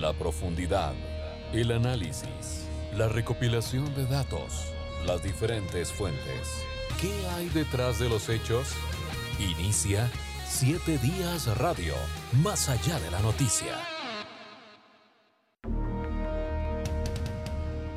[0.00, 0.94] La profundidad,
[1.52, 2.66] el análisis,
[2.96, 4.72] la recopilación de datos,
[5.06, 6.48] las diferentes fuentes.
[6.98, 8.68] ¿Qué hay detrás de los hechos?
[9.38, 10.10] Inicia
[10.48, 11.92] Siete Días Radio,
[12.42, 13.76] más allá de la noticia.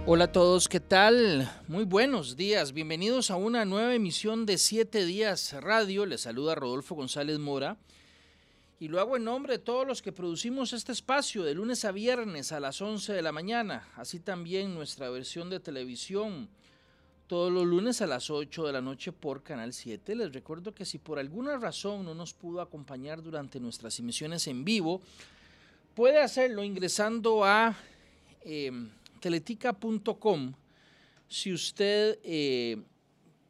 [0.06, 1.50] Hola a todos, ¿qué tal?
[1.70, 6.06] Muy buenos días, bienvenidos a una nueva emisión de Siete Días Radio.
[6.06, 7.78] Les saluda Rodolfo González Mora
[8.80, 11.92] y lo hago en nombre de todos los que producimos este espacio de lunes a
[11.92, 16.50] viernes a las 11 de la mañana, así también nuestra versión de televisión
[17.28, 20.14] todos los lunes a las 8 de la noche por Canal 7.
[20.16, 24.66] Les recuerdo que si por alguna razón no nos pudo acompañar durante nuestras emisiones en
[24.66, 25.02] vivo,
[25.96, 27.76] puede hacerlo ingresando a...
[28.46, 28.72] Eh,
[29.24, 30.54] teletica.com,
[31.30, 32.76] si usted eh,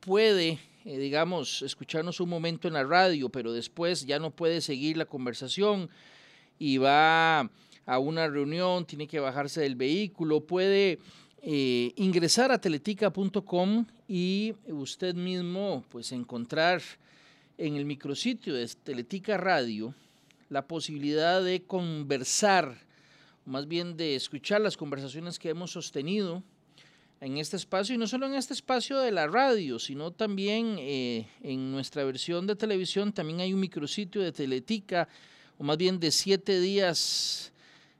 [0.01, 4.97] puede, eh, digamos, escucharnos un momento en la radio, pero después ya no puede seguir
[4.97, 5.89] la conversación
[6.59, 7.49] y va
[7.85, 10.99] a una reunión, tiene que bajarse del vehículo, puede
[11.41, 16.81] eh, ingresar a teletica.com y usted mismo pues encontrar
[17.57, 19.93] en el micrositio de Teletica Radio
[20.49, 22.77] la posibilidad de conversar
[23.45, 26.43] más bien de escuchar las conversaciones que hemos sostenido
[27.23, 31.25] en este espacio, y no solo en este espacio de la radio, sino también eh,
[31.41, 35.07] en nuestra versión de televisión, también hay un micrositio de Teletica,
[35.57, 37.53] o más bien de siete días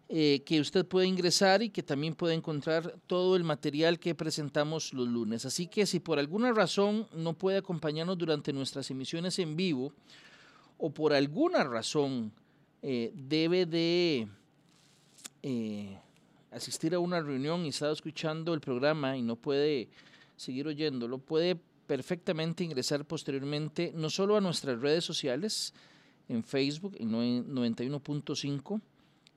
[0.09, 4.93] eh, que usted puede ingresar y que también puede encontrar todo el material que presentamos
[4.93, 5.45] los lunes.
[5.45, 9.93] Así que si por alguna razón no puede acompañarnos durante nuestras emisiones en vivo,
[10.77, 12.33] o por alguna razón
[12.81, 14.27] eh, debe de
[16.53, 19.89] asistir a una reunión y está escuchando el programa y no puede
[20.35, 25.73] seguir oyéndolo, puede perfectamente ingresar posteriormente no solo a nuestras redes sociales,
[26.29, 28.81] en Facebook, en 91.5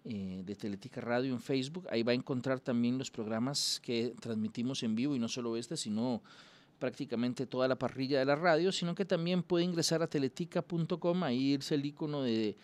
[0.05, 4.83] eh, de Teletica Radio en Facebook, ahí va a encontrar también los programas que transmitimos
[4.83, 6.22] en vivo y no solo este, sino
[6.78, 11.55] prácticamente toda la parrilla de la radio, sino que también puede ingresar a teletica.com, ahí
[11.55, 12.56] irse el icono de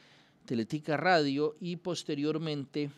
[0.45, 2.91] Teletica Radio y posteriormente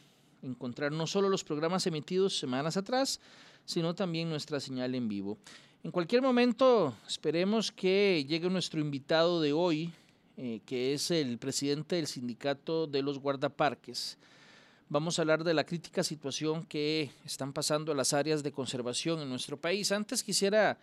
[0.44, 3.20] encontrar no solo los programas emitidos semanas atrás,
[3.64, 5.38] sino también nuestra señal en vivo.
[5.82, 9.92] En cualquier momento esperemos que llegue nuestro invitado de hoy,
[10.36, 14.18] eh, que es el presidente del sindicato de los guardaparques.
[14.88, 19.28] Vamos a hablar de la crítica situación que están pasando las áreas de conservación en
[19.28, 19.92] nuestro país.
[19.92, 20.78] Antes quisiera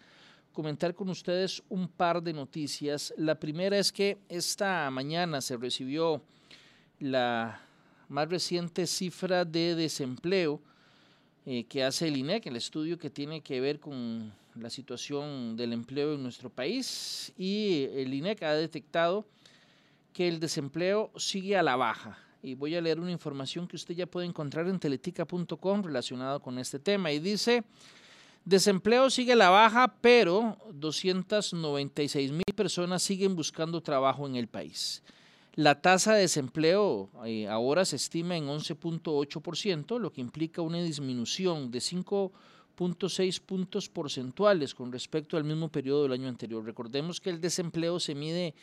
[0.51, 3.13] comentar con ustedes un par de noticias.
[3.17, 6.21] La primera es que esta mañana se recibió
[6.99, 7.61] la
[8.11, 10.59] más reciente cifra de desempleo
[11.45, 15.73] eh, que hace el INEC, el estudio que tiene que ver con la situación del
[15.73, 19.25] empleo en nuestro país y el INEC ha detectado
[20.13, 22.19] que el desempleo sigue a la baja.
[22.43, 26.59] Y voy a leer una información que usted ya puede encontrar en teletica.com relacionada con
[26.59, 27.11] este tema.
[27.11, 27.63] Y dice,
[28.43, 35.01] desempleo sigue a la baja, pero 296 mil personas siguen buscando trabajo en el país.
[35.55, 41.71] La tasa de desempleo eh, ahora se estima en 11.8%, lo que implica una disminución
[41.71, 46.63] de 5.6 puntos porcentuales con respecto al mismo periodo del año anterior.
[46.63, 48.53] Recordemos que el desempleo se mide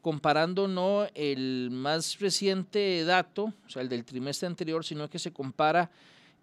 [0.00, 5.32] comparando no el más reciente dato, o sea, el del trimestre anterior, sino que se
[5.32, 5.90] compara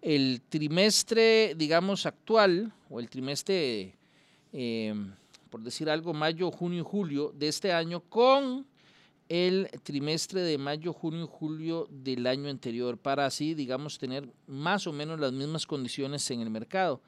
[0.02, 3.94] el trimestre, digamos, actual, o el trimestre,
[4.52, 4.94] eh,
[5.48, 8.66] por decir algo, mayo, junio julio de este año con
[9.28, 14.86] el trimestre de mayo, junio y julio del año anterior para así, digamos, tener más
[14.86, 17.00] o menos las mismas condiciones en el mercado.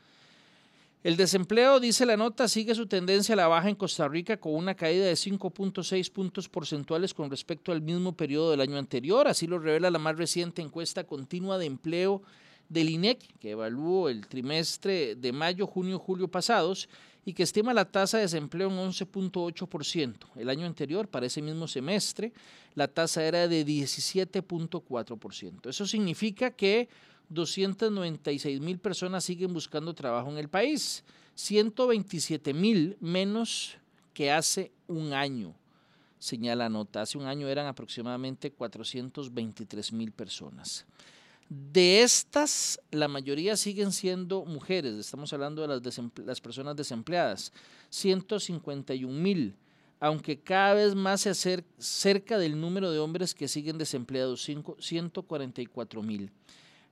[1.04, 4.54] El desempleo, dice la nota, sigue su tendencia a la baja en Costa Rica con
[4.54, 9.28] una caída de 5.6 puntos porcentuales con respecto al mismo periodo del año anterior.
[9.28, 12.22] Así lo revela la más reciente encuesta continua de empleo
[12.68, 16.88] del INEC, que evaluó el trimestre de mayo, junio y julio pasados
[17.24, 20.14] y que estima la tasa de desempleo en 11.8%.
[20.36, 22.32] El año anterior, para ese mismo semestre,
[22.74, 25.68] la tasa era de 17.4%.
[25.68, 26.88] Eso significa que
[27.28, 31.04] 296 mil personas siguen buscando trabajo en el país,
[31.34, 33.76] 127 mil menos
[34.14, 35.54] que hace un año,
[36.18, 37.03] señala nota.
[37.03, 40.86] Hace un año eran aproximadamente 423 mil personas.
[41.48, 45.92] De estas, la mayoría siguen siendo mujeres, estamos hablando de
[46.27, 47.54] las, personas desempleadas,
[47.89, 49.56] 151 mil,
[49.98, 54.47] aunque cada vez más se acerca cerca del número de hombres que siguen desempleados,
[54.78, 56.30] 144 mil.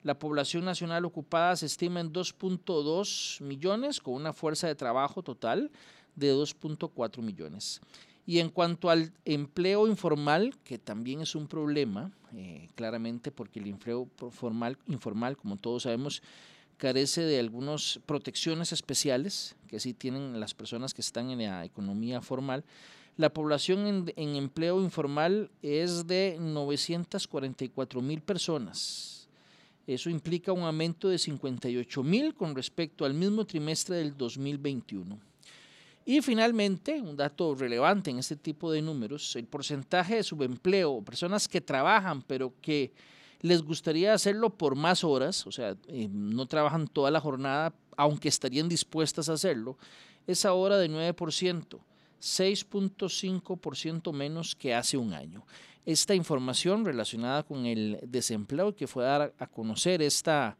[0.01, 5.69] La población nacional ocupada se estima en 2.2 millones, con una fuerza de trabajo total
[6.15, 7.79] de 2.4 millones.
[8.25, 13.67] Y en cuanto al empleo informal, que también es un problema, eh, claramente porque el
[13.67, 16.21] empleo formal, informal, como todos sabemos,
[16.77, 22.21] carece de algunas protecciones especiales que sí tienen las personas que están en la economía
[22.21, 22.63] formal.
[23.17, 29.27] La población en, empleo informal es de 944 mil personas.
[29.87, 35.17] Eso implica un aumento de 58 mil con respecto al mismo trimestre del 2021.
[36.09, 41.49] Y finalmente, un dato relevante en este tipo de números, el porcentaje de subempleo, personas
[41.49, 42.93] que trabajan pero que
[43.41, 48.29] les gustaría hacerlo por más horas, o sea, eh, no trabajan toda la jornada, aunque
[48.29, 49.77] estarían dispuestas a hacerlo,
[50.27, 51.77] es ahora de 9%,
[52.21, 55.45] 6.5% menos que hace un año.
[55.85, 60.57] Esta información relacionada con el desempleo que fue a dar a conocer esta,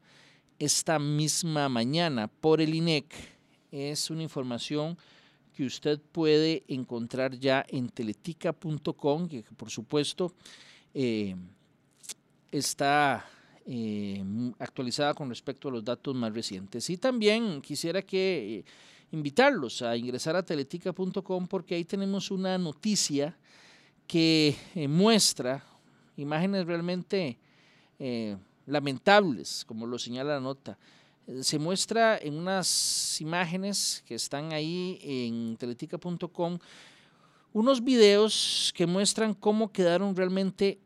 [0.60, 3.16] esta misma mañana por el INEC
[3.72, 4.98] es una información
[5.58, 10.32] que usted puede encontrar ya en teletica.com, que por supuesto
[10.94, 11.36] eh,
[12.52, 13.26] está
[13.66, 14.24] eh,
[14.60, 16.88] actualizada con respecto a los datos más recientes.
[16.92, 18.66] Y también quisiera que eh,
[19.12, 23.36] invitarlos a ingresar a teletica.com porque ahí tenemos una noticia
[24.06, 24.56] que
[24.88, 25.64] muestra
[26.18, 27.40] imágenes realmente
[28.68, 30.78] lamentables, como lo señala la nota.
[31.42, 36.58] Se muestra en unas imágenes que están ahí en teletica.com
[37.54, 40.80] unos videos que muestran cómo quedaron realmente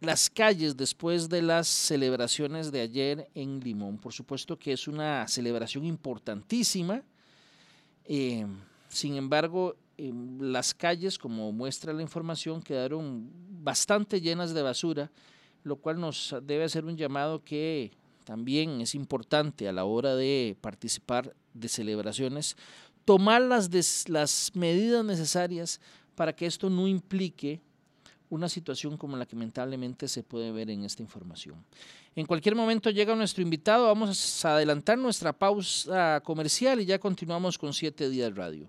[0.00, 3.98] las calles después de las celebraciones de ayer en Limón.
[3.98, 7.02] Por supuesto que es una celebración importantísima.
[8.04, 8.46] Eh,
[8.88, 13.30] sin embargo, las calles, como muestra la información, quedaron
[13.62, 15.10] bastante llenas de basura,
[15.64, 17.90] lo cual nos debe hacer un llamado que
[18.28, 22.58] también es importante a la hora de participar de celebraciones,
[23.06, 25.80] tomar las, las medidas necesarias
[26.14, 27.62] para que esto no implique
[28.28, 31.64] una situación como la que lamentablemente se puede ver en esta información.
[32.14, 37.56] En cualquier momento llega nuestro invitado, vamos a adelantar nuestra pausa comercial y ya continuamos
[37.56, 38.68] con 7 días radio.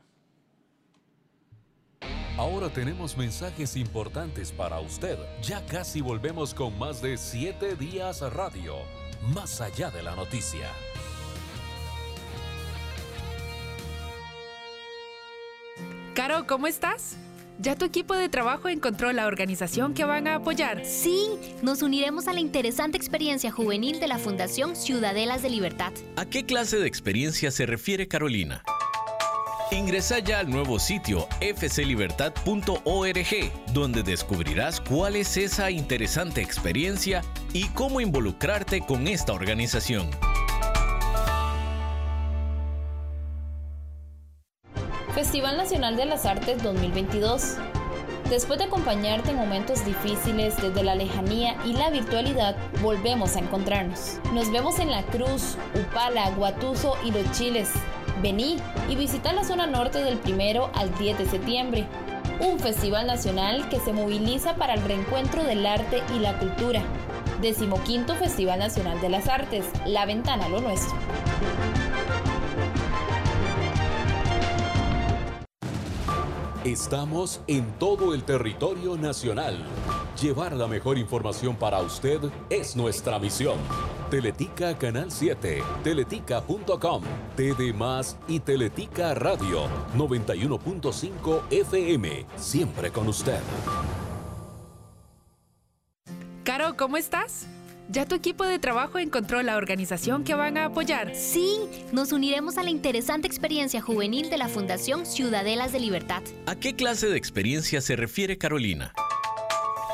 [2.38, 5.20] Ahora tenemos mensajes importantes para usted.
[5.42, 8.78] Ya casi volvemos con más de 7 días radio,
[9.22, 10.70] más allá de la noticia.
[16.14, 17.16] Caro, ¿cómo estás?
[17.62, 20.86] ¿Ya tu equipo de trabajo encontró la organización que van a apoyar?
[20.86, 21.28] Sí,
[21.62, 25.92] nos uniremos a la interesante experiencia juvenil de la Fundación Ciudadelas de Libertad.
[26.16, 28.64] ¿A qué clase de experiencia se refiere Carolina?
[29.72, 37.22] Ingresa ya al nuevo sitio fclibertad.org, donde descubrirás cuál es esa interesante experiencia
[37.54, 40.10] y cómo involucrarte con esta organización.
[45.14, 47.58] Festival Nacional de las Artes 2022.
[48.30, 54.20] Después de acompañarte en momentos difíciles desde la lejanía y la virtualidad, volvemos a encontrarnos.
[54.34, 57.70] Nos vemos en La Cruz, Upala, Guatuso y Los Chiles.
[58.22, 58.58] Vení
[58.90, 61.88] y visita la zona norte del primero al 10 de septiembre.
[62.42, 66.82] Un festival nacional que se moviliza para el reencuentro del arte y la cultura.
[67.42, 70.98] Decimoquinto Festival Nacional de las Artes, La Ventana lo Nuestro.
[76.66, 79.58] Estamos en todo el territorio nacional.
[80.22, 82.20] Llevar la mejor información para usted
[82.50, 83.58] es nuestra misión.
[84.10, 87.04] Teletica Canal 7, teletica.com,
[87.36, 93.40] TD Más y Teletica Radio 91.5 FM, siempre con usted.
[96.44, 97.46] Caro, ¿cómo estás?
[97.92, 101.16] ¿Ya tu equipo de trabajo encontró la organización que van a apoyar?
[101.16, 101.60] Sí,
[101.92, 106.24] nos uniremos a la interesante experiencia juvenil de la Fundación Ciudadelas de Libertad.
[106.48, 108.94] ¿A qué clase de experiencia se refiere Carolina?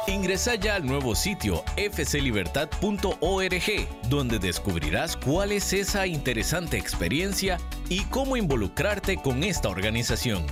[0.08, 7.58] Ingresa ya al nuevo sitio fclibertad.org, donde descubrirás cuál es esa interesante experiencia
[7.90, 10.46] y cómo involucrarte con esta organización.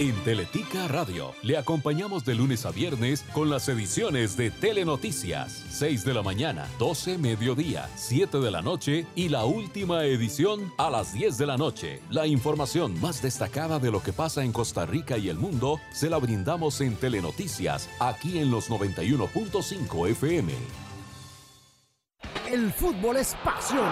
[0.00, 6.04] En Teletica Radio le acompañamos de lunes a viernes con las ediciones de Telenoticias, 6
[6.04, 11.12] de la mañana, 12 mediodía, 7 de la noche y la última edición a las
[11.12, 12.02] 10 de la noche.
[12.10, 16.10] La información más destacada de lo que pasa en Costa Rica y el mundo se
[16.10, 20.54] la brindamos en Telenoticias, aquí en los 91.5 FM.
[22.50, 23.88] El fútbol es pasión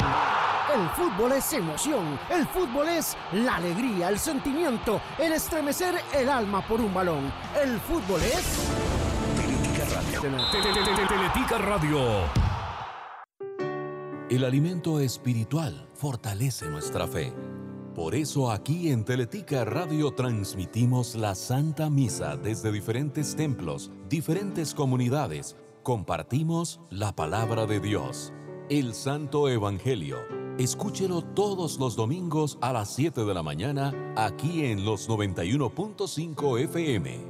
[0.75, 6.67] el fútbol es emoción, el fútbol es la alegría, el sentimiento, el estremecer el alma
[6.67, 7.33] por un balón.
[7.63, 8.69] El fútbol es...
[11.09, 12.01] Teletica Radio.
[14.31, 17.35] El alimento espiritual fortalece nuestra fe.
[17.95, 25.57] Por eso aquí en Teletica Radio transmitimos la Santa Misa desde diferentes templos, diferentes comunidades.
[25.83, 28.33] Compartimos la palabra de Dios,
[28.71, 30.42] el Santo Evangelio.
[30.59, 37.21] Escúchelo todos los domingos a las 7 de la mañana aquí en los 91.5 FM.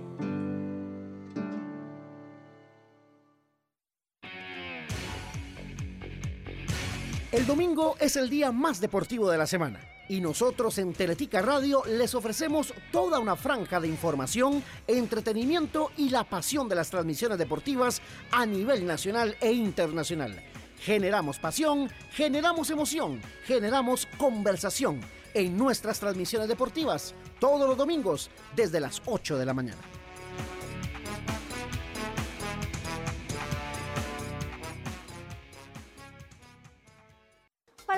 [7.30, 11.84] El domingo es el día más deportivo de la semana y nosotros en Teletica Radio
[11.86, 18.02] les ofrecemos toda una franja de información, entretenimiento y la pasión de las transmisiones deportivas
[18.32, 20.51] a nivel nacional e internacional.
[20.84, 25.00] Generamos pasión, generamos emoción, generamos conversación
[25.32, 30.01] en nuestras transmisiones deportivas todos los domingos desde las 8 de la mañana.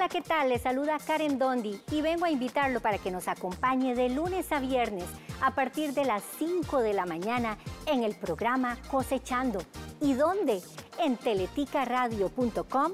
[0.05, 0.51] Hola, ¿qué tal?
[0.51, 4.61] Les saluda Karen Dondi y vengo a invitarlo para que nos acompañe de lunes a
[4.61, 5.07] viernes
[5.41, 7.57] a partir de las 5 de la mañana
[7.87, 9.63] en el programa Cosechando.
[10.03, 10.61] ¿Y dónde?
[10.99, 12.93] En teleticaradio.com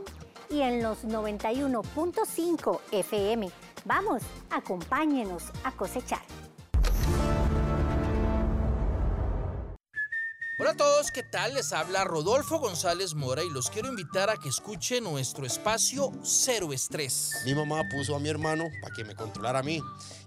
[0.50, 3.50] y en los 91.5 FM.
[3.84, 6.22] Vamos, acompáñenos a cosechar.
[10.60, 11.54] Hola a todos, ¿qué tal?
[11.54, 16.74] Les habla Rodolfo González Mora y los quiero invitar a que escuchen nuestro espacio Cero
[16.74, 17.32] Estrés.
[17.46, 19.82] Mi mamá puso a mi hermano para que me controlara a mí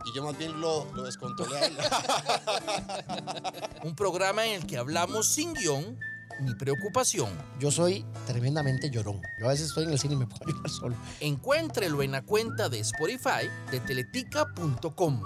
[0.05, 1.77] y yo más bien lo, lo descontrolé a él.
[3.83, 5.99] Un programa en el que hablamos sin guion
[6.39, 7.29] ni preocupación.
[7.59, 9.21] Yo soy tremendamente llorón.
[9.37, 10.95] Yo a veces estoy en el cine y me puedo llorar solo.
[11.19, 15.21] Encuéntrelo en la cuenta de Spotify de teletica.com.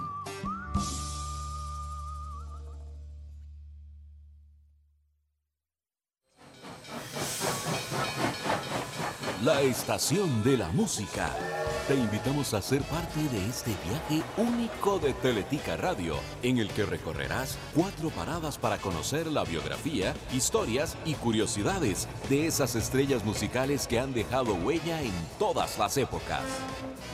[9.44, 11.30] La estación de la música.
[11.86, 16.84] Te invitamos a ser parte de este viaje único de Teletica Radio, en el que
[16.84, 24.00] recorrerás cuatro paradas para conocer la biografía, historias y curiosidades de esas estrellas musicales que
[24.00, 26.42] han dejado huella en todas las épocas.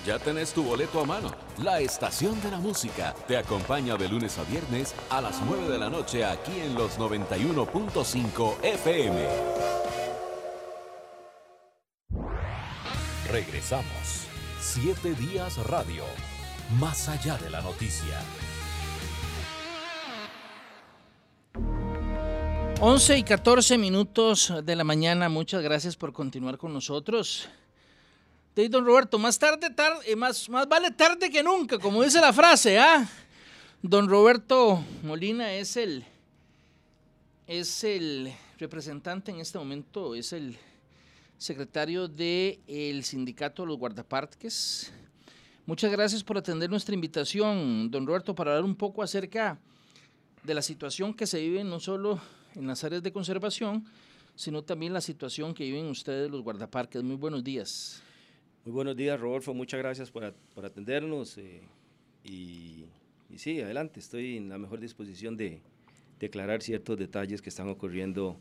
[0.07, 1.31] Ya tenés tu boleto a mano.
[1.59, 5.79] La estación de la música te acompaña de lunes a viernes a las 9 de
[5.79, 9.74] la noche aquí en los 91.5 FM.
[13.35, 14.29] Regresamos.
[14.61, 16.05] Siete días radio.
[16.79, 18.21] Más allá de la noticia.
[22.81, 25.29] 11 y 14 minutos de la mañana.
[25.29, 27.49] Muchas gracias por continuar con nosotros.
[28.55, 32.79] Don Roberto, más tarde, tarde, más, más vale tarde que nunca, como dice la frase,
[32.79, 33.05] ¿ah?
[33.83, 36.05] Don Roberto Molina es el,
[37.49, 40.57] es el representante en este momento, es el
[41.39, 44.93] secretario del Sindicato de los Guardaparques.
[45.67, 49.59] Muchas gracias por atender nuestra invitación, don Roberto, para hablar un poco acerca
[50.43, 52.21] de la situación que se vive no solo
[52.55, 53.85] en las áreas de conservación,
[54.35, 57.03] sino también la situación que viven ustedes los guardaparques.
[57.03, 58.03] Muy buenos días.
[58.65, 59.55] Muy buenos días, Rodolfo.
[59.55, 61.39] Muchas gracias por, por atendernos.
[61.39, 61.63] Eh,
[62.25, 62.85] y,
[63.31, 64.01] y, sí, adelante.
[64.01, 65.63] Estoy en la mejor disposición de
[66.19, 68.39] declarar ciertos detalles que están ocurriendo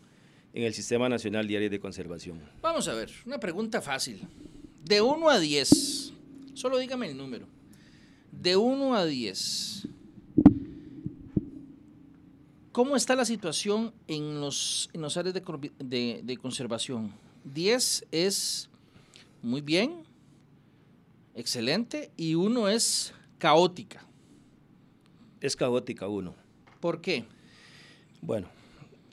[0.53, 2.39] en el Sistema Nacional Diario de Conservación.
[2.61, 4.27] Vamos a ver, una pregunta fácil.
[4.85, 6.13] De 1 a 10,
[6.53, 7.47] solo dígame el número.
[8.31, 9.87] De 1 a 10,
[12.71, 17.11] ¿cómo está la situación en los, en los áreas de, de, de conservación?
[17.45, 18.69] 10 es
[19.41, 20.03] muy bien,
[21.35, 24.05] excelente, y 1 es caótica.
[25.41, 26.35] Es caótica uno.
[26.79, 27.25] ¿Por qué?
[28.21, 28.47] Bueno,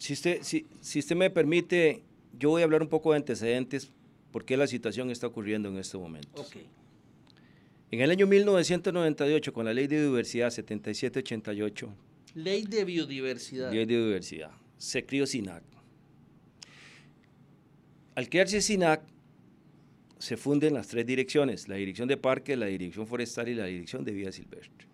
[0.01, 2.03] si usted, si, si usted me permite,
[2.33, 3.93] yo voy a hablar un poco de antecedentes,
[4.33, 6.41] por qué la situación está ocurriendo en este momento.
[6.41, 6.67] Okay.
[7.91, 11.95] En el año 1998, con la Ley de Biodiversidad 7788.
[12.35, 13.71] Ley de Biodiversidad.
[13.71, 14.53] Ley de Biodiversidad.
[14.79, 15.63] Se crió SINAC.
[18.15, 19.03] Al crearse SINAC,
[20.19, 24.03] se funden las tres direcciones, la dirección de parques, la dirección forestal y la dirección
[24.05, 24.87] de vida silvestre.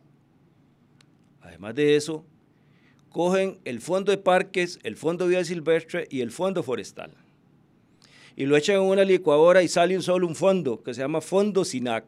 [1.42, 2.24] Además de eso,
[3.16, 7.12] cogen el fondo de parques, el fondo de vida silvestre y el fondo forestal.
[8.36, 11.22] Y lo echan en una licuadora y sale un solo un fondo que se llama
[11.22, 12.04] Fondo SINAC.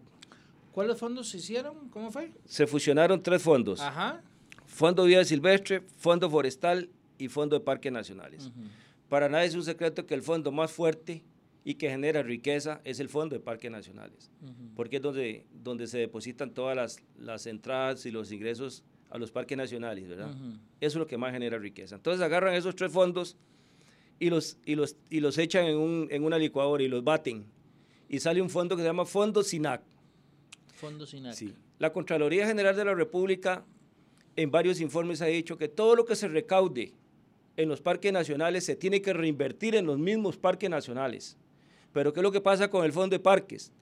[0.71, 1.88] ¿Cuáles fondos se hicieron?
[1.88, 2.31] ¿Cómo fue?
[2.45, 3.81] Se fusionaron tres fondos.
[3.81, 4.23] Ajá.
[4.67, 8.49] Fondo de vida silvestre, Fondo forestal y Fondo de parques nacionales.
[8.49, 8.69] Uh -huh.
[9.09, 11.23] Para nadie es un secreto que el fondo más fuerte
[11.65, 14.75] y que genera riqueza es el Fondo de Parques Nacionales, uh -huh.
[14.77, 19.31] porque es donde, donde se depositan todas las, las entradas y los ingresos a los
[19.31, 20.31] parques nacionales, ¿verdad?
[20.31, 20.59] Uh -huh.
[20.81, 21.97] Eso es lo que más genera riqueza.
[21.97, 23.37] Entonces agarran esos tres fondos
[24.19, 27.47] y los, y los, y los echan en, un, en una licuadora y los baten.
[28.09, 29.83] Y sale un fondo que se llama Fondo SINAC.
[30.75, 31.35] Fondo SINAC.
[31.35, 31.55] Sí.
[31.79, 33.65] La Contraloría General de la República
[34.37, 36.95] en varios informes ha dicho que todo lo que se recaude
[37.57, 41.37] en los parques nacionales se tiene que reinvertir en los mismos parques nacionales.
[41.93, 43.73] Pero ¿qué es lo que pasa con el Fondo de Parques?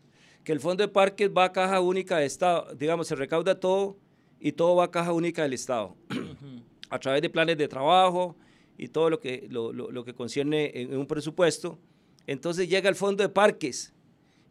[0.44, 3.96] Que el Fondo de Parques va a caja única de Estado, digamos, se recauda todo
[4.40, 5.96] y todo va a caja única del Estado,
[6.90, 8.36] a través de planes de trabajo
[8.78, 11.78] y todo lo que, lo, lo, que concierne en un presupuesto.
[12.26, 13.92] Entonces llega el Fondo de Parques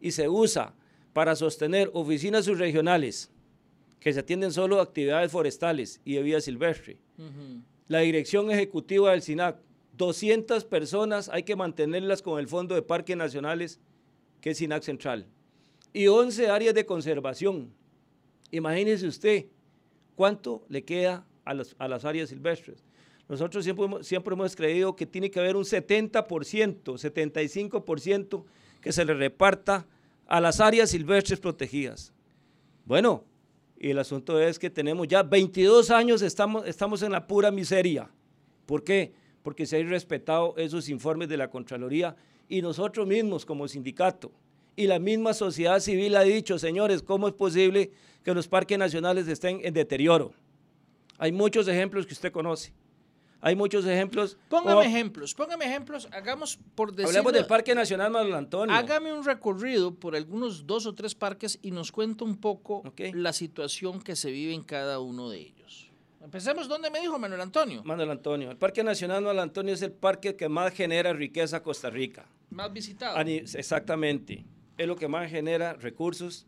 [0.00, 0.74] y se usa
[1.12, 3.30] para sostener oficinas subregionales
[4.00, 6.98] que se atienden solo a actividades forestales y de vida silvestre.
[7.88, 9.58] La dirección ejecutiva del SINAC,
[9.96, 13.80] 200 personas hay que mantenerlas con el Fondo de Parques Nacionales,
[14.40, 15.26] que es SINAC Central,
[15.92, 17.72] y 11 áreas de conservación.
[18.50, 19.46] Imagínese usted
[20.16, 22.82] cuánto le queda a, a las áreas silvestres.
[23.28, 26.24] Nosotros siempre, siempre hemos creído que tiene que haber un 70%,
[26.82, 28.44] 75%
[28.80, 29.86] que se le reparta
[30.26, 32.12] a las áreas silvestres protegidas.
[32.84, 33.24] Bueno,
[33.78, 38.10] y el asunto es que tenemos ya 22 años, estamos, estamos en la pura miseria.
[38.64, 39.12] ¿Por qué?
[39.42, 42.16] Porque se han respetado esos informes de la Contraloría
[42.48, 44.32] y nosotros mismos como sindicato
[44.76, 47.90] y la misma sociedad civil ha dicho, señores, ¿cómo es posible
[48.22, 50.32] que los parques nacionales estén en deterioro?
[51.18, 52.72] Hay muchos ejemplos que usted conoce.
[53.40, 54.36] Hay muchos ejemplos.
[54.48, 56.08] Póngame ejemplos, póngame ejemplos.
[56.10, 57.10] Hagamos por decirlo.
[57.10, 58.74] Hablemos del Parque Nacional Manuel Antonio.
[58.74, 62.82] Hágame un recorrido por algunos dos o tres parques y nos cuenta un poco
[63.14, 65.90] la situación que se vive en cada uno de ellos.
[66.22, 67.84] Empecemos, ¿dónde me dijo Manuel Antonio?
[67.84, 68.50] Manuel Antonio.
[68.50, 72.26] El Parque Nacional Manuel Antonio es el parque que más genera riqueza a Costa Rica.
[72.50, 73.16] Más visitado.
[73.20, 74.44] Exactamente.
[74.78, 76.46] Es lo que más genera recursos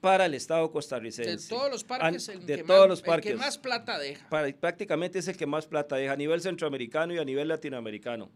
[0.00, 1.30] para el Estado costarricense.
[1.30, 3.98] De todos los parques, el, de que, todos más, los parques, el que más plata
[3.98, 4.28] deja.
[4.60, 8.30] prácticamente es el que más plata deja a nivel centroamericano y a nivel latinoamericano.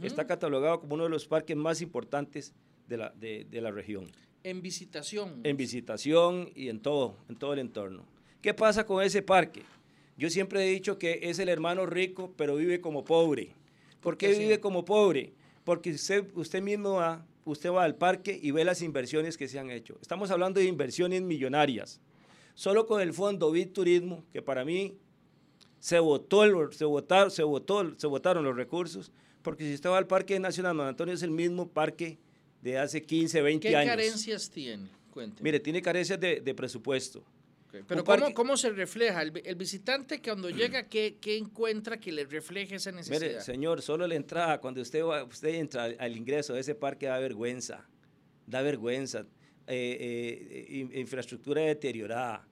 [0.00, 2.54] Está catalogado como uno de los parques más importantes
[2.88, 4.06] de la, de, de la región.
[4.44, 5.40] En visitación.
[5.44, 8.04] En visitación y en todo, en todo el entorno.
[8.40, 9.64] ¿Qué pasa con ese parque?
[10.16, 13.50] Yo siempre he dicho que es el hermano rico, pero vive como pobre.
[14.00, 15.32] ¿Por qué vive como pobre?
[15.64, 19.58] Porque usted, usted mismo ha usted va al parque y ve las inversiones que se
[19.58, 19.98] han hecho.
[20.00, 22.00] Estamos hablando de inversiones millonarias.
[22.54, 24.98] Solo con el fondo BIT Turismo, que para mí
[25.80, 29.10] se votó, se votaron, se votó, se votaron los recursos,
[29.42, 32.18] porque si usted va al Parque Nacional Don Antonio es el mismo parque
[32.60, 33.80] de hace 15, 20 años.
[33.80, 34.88] ¿Qué carencias tiene?
[35.10, 35.42] Cuénteme.
[35.42, 37.24] Mire, tiene carencias de presupuesto.
[37.86, 39.22] Pero ¿cómo, ¿cómo, se refleja?
[39.22, 43.20] El, visitante cuando llega, ¿qué, ¿qué, encuentra que le refleje esa necesidad?
[43.20, 47.06] Mire, señor, solo la entrada, cuando usted, va, usted entra al, ingreso de ese parque
[47.06, 47.88] da vergüenza,
[48.46, 49.26] da vergüenza.
[49.66, 52.46] Eh, eh, infraestructura deteriorada,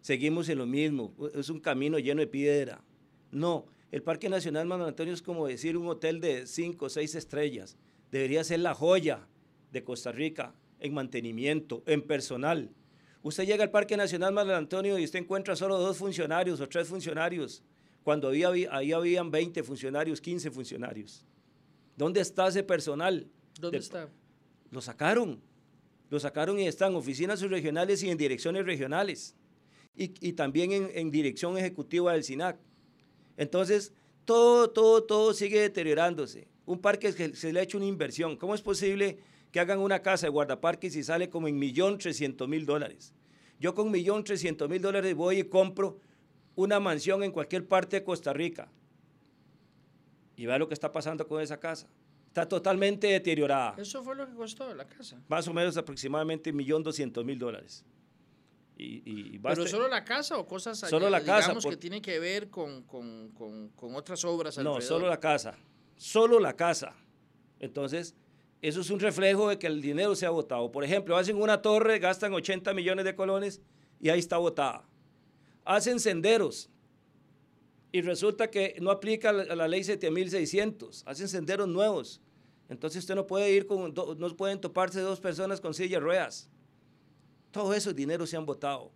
[0.00, 2.82] seguimos en lo mismo, es un camino lleno de piedra.
[3.30, 7.14] No, el Parque Nacional Manuel Antonio es como decir un hotel de cinco o seis
[7.14, 7.76] estrellas.
[8.10, 9.28] Debería ser la joya
[9.70, 12.70] de Costa Rica en mantenimiento, en personal
[13.24, 16.86] Usted llega al Parque Nacional Manuel Antonio y usted encuentra solo dos funcionarios o tres
[16.86, 17.62] funcionarios,
[18.02, 21.24] cuando había, ahí habían 20 funcionarios, 15 funcionarios.
[21.96, 23.26] ¿Dónde está ese personal?
[23.58, 24.10] ¿Dónde está?
[24.70, 25.40] Lo sacaron.
[26.10, 29.34] Lo sacaron y están en oficinas subregionales y en direcciones regionales.
[29.96, 32.58] Y, también en, en, dirección ejecutiva del SINAC.
[33.38, 33.94] Entonces,
[34.26, 36.46] todo, todo, todo sigue deteriorándose.
[36.66, 38.36] Un parque que se le ha hecho una inversión.
[38.36, 39.18] ¿Cómo es posible
[39.54, 43.14] que hagan una casa de guardaparques y sale como en millón trescientos mil dólares.
[43.60, 46.00] Yo con millón trescientos mil dólares voy y compro
[46.56, 48.68] una mansión en cualquier parte de Costa Rica.
[50.34, 51.86] Y vea lo que está pasando con esa casa.
[52.26, 53.76] Está totalmente deteriorada.
[53.78, 55.22] ¿Eso fue lo que costó la casa?
[55.28, 57.84] Más o menos aproximadamente millón doscientos mil dólares.
[58.76, 62.82] Y, ¿Pero solo la casa o cosas solo la casa, que tienen que ver con,
[62.82, 64.82] con, con, con otras obras alrededor?
[64.82, 65.56] No, solo la casa.
[65.94, 66.96] Solo la casa.
[67.60, 68.16] Entonces,
[68.68, 70.72] eso es un reflejo de que el dinero se ha votado.
[70.72, 73.60] Por ejemplo, hacen una torre, gastan 80 millones de colones
[74.00, 74.88] y ahí está votada.
[75.66, 76.70] Hacen senderos
[77.92, 81.02] y resulta que no aplica la, ley 7600.
[81.06, 82.22] Hacen senderos nuevos.
[82.70, 86.48] Entonces usted no puede ir con, no pueden toparse dos personas con sillas ruedas.
[87.50, 88.92] Todo esos dinero se han votado.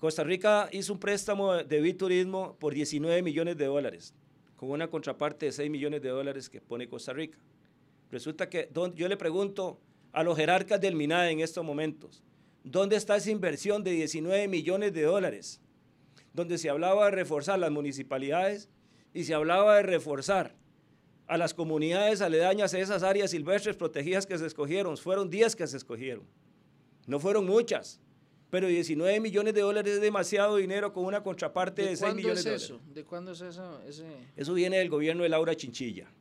[0.00, 4.14] Costa Rica hizo un préstamo de biturismo por 19 millones de dólares,
[4.56, 7.38] con una contraparte de 6 millones de dólares que pone Costa Rica.
[8.12, 9.80] Resulta que yo le pregunto
[10.12, 12.22] a los jerarcas del MINAE en estos momentos,
[12.62, 15.62] ¿dónde está esa inversión de 19 millones de dólares?
[16.34, 18.68] Donde se hablaba de reforzar las municipalidades
[19.14, 20.54] y se hablaba de reforzar
[21.26, 24.98] a las comunidades aledañas a esas áreas silvestres protegidas que se escogieron.
[24.98, 26.26] Fueron 10 que se escogieron.
[27.06, 27.98] No fueron muchas,
[28.50, 32.44] pero 19 millones de dólares es demasiado dinero con una contraparte de, de 6 millones
[32.44, 32.78] de eso?
[32.92, 33.80] ¿De cuándo es eso?
[34.36, 36.12] Eso viene del gobierno de Laura Chinchilla.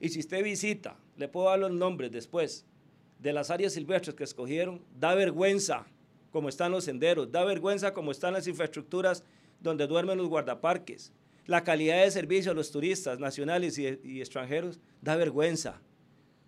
[0.00, 2.66] Y si usted visita, le puedo dar los nombres después,
[3.18, 5.86] de las áreas silvestres que escogieron, da vergüenza
[6.30, 9.24] como están los senderos, da vergüenza como están las infraestructuras
[9.60, 11.12] donde duermen los guardaparques.
[11.46, 15.80] La calidad de servicio a los turistas nacionales y, y extranjeros da vergüenza.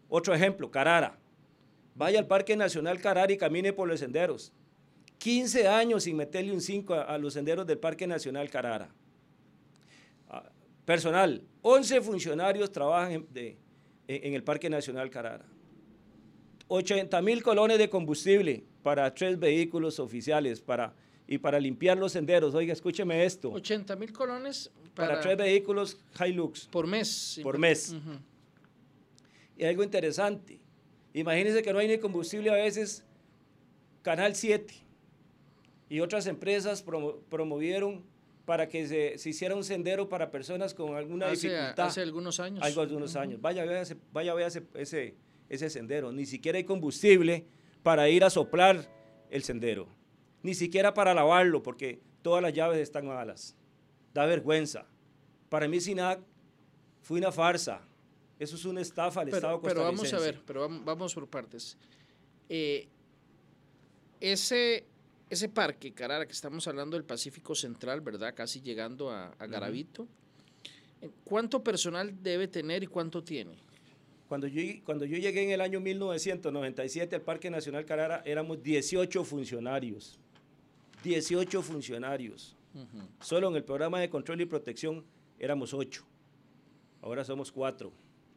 [0.08, 1.18] Otro ejemplo, Carara.
[1.94, 4.52] Vaya al Parque Nacional Carara y camine por los senderos.
[5.18, 8.90] 15 años sin meterle un 5 a, a los senderos del Parque Nacional Carara.
[10.28, 10.50] Ah,
[10.84, 13.56] personal, 11 funcionarios trabajan en, de-
[14.08, 15.44] en- en el Parque Nacional Carara.
[16.68, 20.94] 80 mil colones de combustible para tres vehículos oficiales para,
[21.26, 22.54] y para limpiar los senderos.
[22.54, 23.50] Oiga, escúcheme esto.
[23.50, 27.40] 80 mil colones Para, para, tres vehículos Hilux por mes.
[27.42, 27.94] por mes.
[29.58, 30.60] Y algo interesante.
[31.12, 33.04] Imagínense que no hay ni combustible a veces.
[34.02, 34.72] Canal 7
[35.90, 38.02] y otras empresas promo- promovieron
[38.50, 41.86] para que se, se hiciera un sendero para personas con alguna Hace, dificultad.
[41.86, 42.64] hace algunos años.
[42.64, 43.40] Algo de unos años.
[43.40, 45.14] Vaya, vea ese, vaya, vea ese, ese,
[45.48, 46.10] ese sendero.
[46.10, 47.46] Ni siquiera hay combustible
[47.84, 48.92] para ir a soplar
[49.30, 49.86] el sendero.
[50.42, 53.54] Ni siquiera para lavarlo, porque todas las llaves están malas.
[54.14, 54.84] Da vergüenza.
[55.48, 56.18] Para mí, SINAC
[57.02, 57.86] fue una farsa.
[58.40, 61.28] Eso es una estafa al Estado pero, pero vamos a ver, pero vam- vamos por
[61.28, 61.78] partes.
[62.48, 62.88] Eh,
[64.18, 64.86] ese,
[65.30, 68.34] ese parque, Carara, que estamos hablando del Pacífico Central, ¿verdad?
[68.34, 70.08] Casi llegando a, a Garavito.
[71.00, 73.56] Eh, ¿Cuánto personal debe tener y cuánto tiene?
[74.28, 79.24] Cuando yo, cuando yo llegué en el año 1997 al Parque Nacional Carara, éramos 18
[79.24, 80.18] funcionarios.
[81.02, 82.56] 18 funcionarios.
[83.20, 85.04] Solo en el programa de control y protección
[85.38, 86.04] éramos 8.
[87.02, 87.90] Ahora somos 4.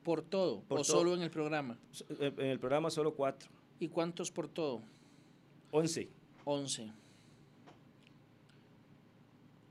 [0.03, 0.61] ¿Por todo?
[0.61, 0.97] Por ¿O todo.
[0.97, 1.77] solo en el programa?
[2.19, 3.49] En el programa solo 4.
[3.79, 4.81] ¿Y cuántos por todo?
[5.71, 6.09] 11.
[6.45, 6.91] 11.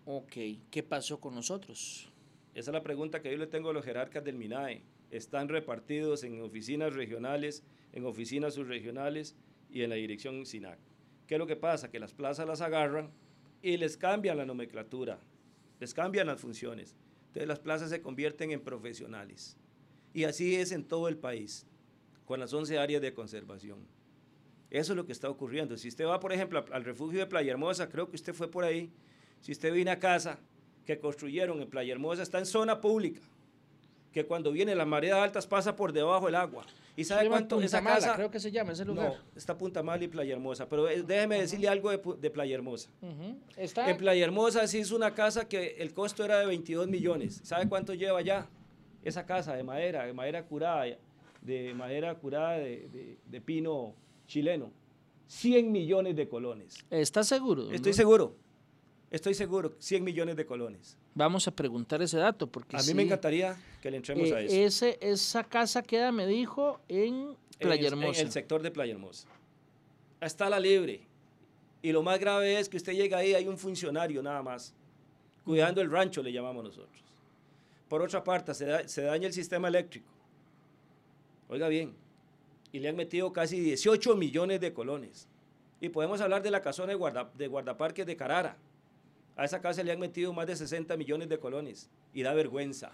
[0.07, 0.33] Ok,
[0.71, 2.11] ¿qué pasó con nosotros?
[2.55, 4.83] Esa es la pregunta que yo le tengo a los jerarcas del MINAE.
[5.11, 9.37] Están repartidos en oficinas regionales, en oficinas subregionales
[9.71, 10.79] y en la dirección SINAC.
[11.27, 11.91] ¿Qué es lo que pasa?
[11.91, 13.11] Que las plazas las agarran
[13.61, 15.21] y les cambian la nomenclatura,
[15.79, 16.97] les cambian las funciones.
[17.29, 19.57] Entonces las plazas se convierten en profesionales.
[20.15, 21.67] Y así es en todo el país,
[22.25, 23.87] con las 11 áreas de conservación.
[24.73, 25.77] Eso es lo que está ocurriendo.
[25.77, 28.65] Si usted va, por ejemplo, al refugio de Playa Hermosa, creo que usted fue por
[28.65, 28.91] ahí,
[29.43, 30.39] si usted viene a casa
[30.87, 33.21] que construyeron en Playa Hermosa, está en zona pública,
[34.13, 36.65] que cuando vienen las mareas altas pasa por debajo del agua.
[36.97, 38.15] ¿Y sabe cuánto Punta esa Mala, casa?
[38.17, 39.09] creo que se llama ese lugar.
[39.11, 42.91] No, está Punta Mala y Playa Hermosa, pero eh, déjeme decirle algo de, Playa Hermosa.
[43.57, 47.41] Está En Playa Hermosa se hizo una casa que el costo era de 22 millones.
[47.45, 48.49] ¿Sabe cuánto lleva ya?
[49.05, 50.87] Esa casa de madera, de madera curada,
[51.43, 53.95] de madera curada de, de- de pino
[54.27, 54.71] chileno.
[55.27, 56.85] 100 millones de colones.
[56.91, 57.71] ¿Está seguro?
[57.73, 58.37] Estoy seguro,
[59.11, 60.99] estoy seguro, 100 millones de colones.
[61.15, 64.35] Vamos a preguntar ese dato porque A mí sí, me encantaría que le entremos eh,
[64.35, 64.55] a eso.
[64.55, 68.21] ese, esa casa queda, me dijo, en Playa en Hermosa.
[68.21, 69.29] En el sector de Playa Hermosa.
[70.21, 71.07] Está la libre.
[71.83, 74.75] Y lo más grave es que usted llega ahí, hay un funcionario nada más,
[75.45, 77.03] cuidando el rancho, le llamamos nosotros.
[77.89, 80.07] Por otra parte, se, da- se daña el sistema eléctrico.
[81.49, 81.95] Oiga bien,
[82.73, 85.29] y le han metido casi 18 millones de colones.
[85.81, 88.57] Y podemos hablar de la casona de, guarda, de guardaparques de Carara.
[89.37, 91.91] A esa casa le han metido más de 60 millones de colones.
[92.15, 92.93] Y da vergüenza.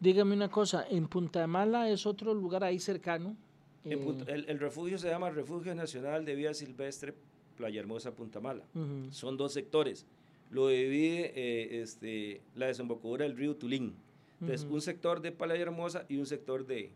[0.00, 3.36] Dígame una cosa, en Punta Mala es otro lugar ahí cercano.
[3.84, 7.14] Eh, Punta- el, el refugio se llama Refugio Nacional de Vida Silvestre
[7.56, 8.64] Playa Hermosa Punta Mala.
[8.74, 9.10] Ujú.
[9.10, 10.06] Son dos sectores.
[10.50, 13.94] Lo divide eh, este, la desembocadura del río Tulín.
[14.40, 16.92] Entonces, un sector de Playa Hermosa y un sector de,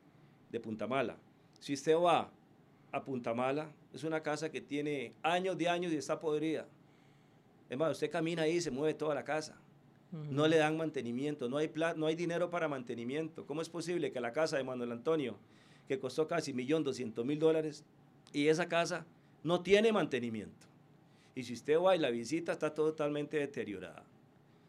[0.53, 1.17] de Punta Mala.
[1.63, 2.29] Si usted va
[2.91, 6.67] a Punta Mala, es una casa que tiene años de años y está podrida.
[7.71, 9.57] Es más, usted camina ahí y se mueve toda la casa.
[10.11, 13.47] No le dan mantenimiento, no hay, pla- no hay dinero para mantenimiento.
[13.47, 15.37] ¿Cómo es posible que la casa de Manuel Antonio,
[15.87, 17.85] que costó casi 1.200.000 dólares,
[18.33, 19.07] y esa casa
[19.45, 20.67] no tiene mantenimiento?
[21.37, 24.03] Y si usted va y la visita, está totalmente deteriorada.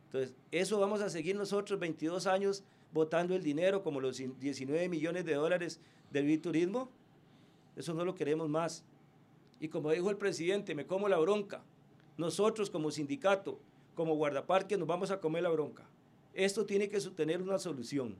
[0.05, 5.25] Entonces, eso vamos a seguir nosotros 22 años votando el dinero, como los 19 millones
[5.25, 5.79] de dólares
[6.11, 6.89] del turismo.
[7.75, 8.83] Eso no lo queremos más.
[9.59, 11.63] Y como dijo el presidente, me como la bronca.
[12.17, 13.59] Nosotros como sindicato,
[13.95, 15.83] como guardaparques, nos vamos a comer la bronca.
[16.33, 18.15] Esto tiene que tener una solución.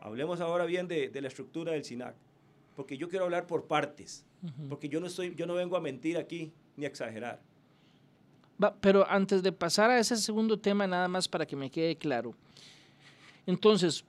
[0.00, 2.14] Hablemos ahora bien de, de la estructura del SINAC,
[2.76, 4.24] porque yo quiero hablar por partes,
[4.68, 7.40] porque yo no, estoy, yo no vengo a mentir aquí ni a exagerar.
[8.62, 11.96] Va, pero antes de pasar a ese segundo tema, nada más para que me quede
[11.96, 12.34] claro.
[13.48, 14.04] Entonces,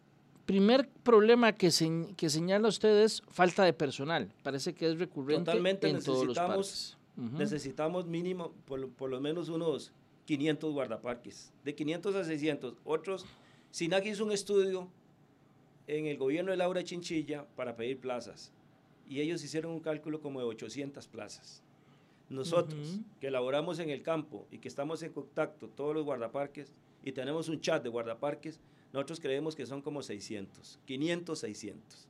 [0.45, 4.29] primer problema que, se- que señala usted es falta de personal.
[4.43, 6.97] Parece que es recurrente Totalmente en todos los parques.
[7.39, 9.93] Necesitamos mínimo, por, por lo menos unos
[10.25, 12.75] 500 guardaparques, de 500 a 600.
[12.83, 13.25] Otros,
[13.71, 14.89] SINAC hizo un estudio
[15.87, 18.51] en el gobierno de Laura Chinchilla para pedir plazas
[19.07, 21.63] y ellos hicieron un cálculo como de 800 plazas.
[22.29, 26.73] Nosotros, que elaboramos en el campo y que estamos en contacto, todos los guardaparques,
[27.03, 28.59] y tenemos un chat de guardaparques,
[28.93, 32.07] nosotros creemos que son como 600, 500, 600,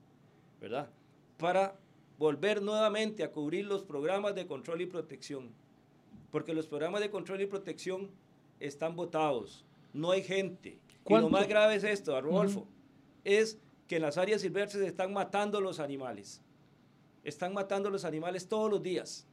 [0.61, 0.89] ¿verdad?
[1.37, 1.75] Para
[2.17, 5.49] volver nuevamente a cubrir los programas de control y protección,
[6.31, 8.09] porque los programas de control y protección
[8.59, 10.79] están votados, no hay gente.
[11.07, 12.67] Y lo más grave es esto, Rodolfo,
[13.23, 16.41] es que en las áreas silvestres están matando los animales.
[17.23, 19.25] Están matando los animales todos los días.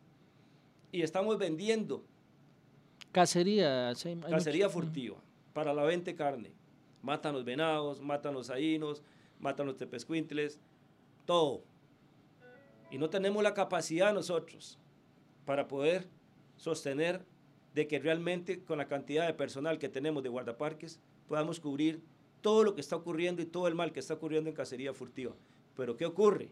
[0.90, 2.02] Y estamos vendiendo.
[3.12, 3.92] Cacería.
[4.28, 5.18] Cacería furtiva
[5.52, 6.52] para la venta de carne.
[7.06, 9.00] Matan los venados, matan los ainos,
[9.38, 10.58] matan los tepescuintles,
[11.24, 11.62] todo.
[12.90, 14.76] Y no tenemos la capacidad nosotros
[15.44, 16.08] para poder
[16.56, 17.24] sostener
[17.74, 22.02] de que realmente con la cantidad de personal que tenemos de guardaparques podamos cubrir
[22.40, 25.36] todo lo que está ocurriendo y todo el mal que está ocurriendo en cacería furtiva.
[25.76, 26.50] Pero ¿qué ocurre?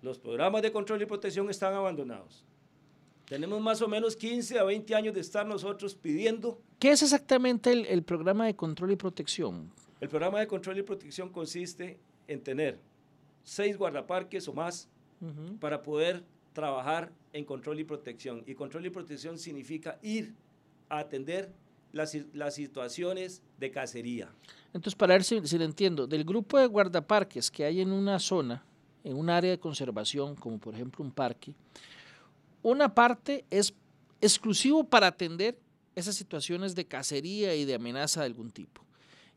[0.00, 2.44] Los programas de control y protección están abandonados.
[3.34, 6.56] Tenemos más o menos 15 a 20 años de estar nosotros pidiendo.
[6.78, 9.72] ¿Qué es exactamente el, programa de control y protección?
[10.00, 12.78] El programa de control y protección consiste en tener
[13.42, 14.88] seis guardaparques o más
[15.58, 18.44] para poder trabajar en control y protección.
[18.46, 20.32] Y control y protección significa ir
[20.88, 21.50] a atender
[21.90, 24.30] las, las situaciones de cacería.
[24.72, 28.20] Entonces, para ver si, si lo entiendo, del grupo de guardaparques que hay en una
[28.20, 28.64] zona,
[29.02, 31.52] en un área de conservación, como por ejemplo un parque,
[32.64, 33.74] una parte es
[34.20, 35.60] exclusivo para atender
[35.94, 38.84] esas situaciones de cacería y de amenaza de algún tipo.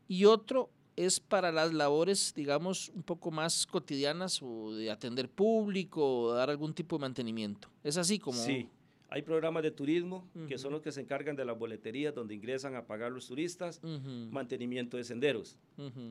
[0.08, 6.22] Y otro es para las labores, digamos, un poco más cotidianas o de atender público
[6.22, 7.68] o dar algún tipo de mantenimiento.
[7.84, 8.42] Es así como...
[8.42, 8.68] Sí,
[9.10, 12.74] hay programas de turismo que son los que se encargan de las boleterías donde ingresan
[12.76, 13.80] a pagar los turistas,
[14.30, 15.58] mantenimiento de senderos.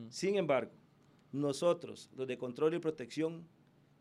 [0.08, 0.72] Sin embargo,
[1.32, 3.44] nosotros, los de control y protección,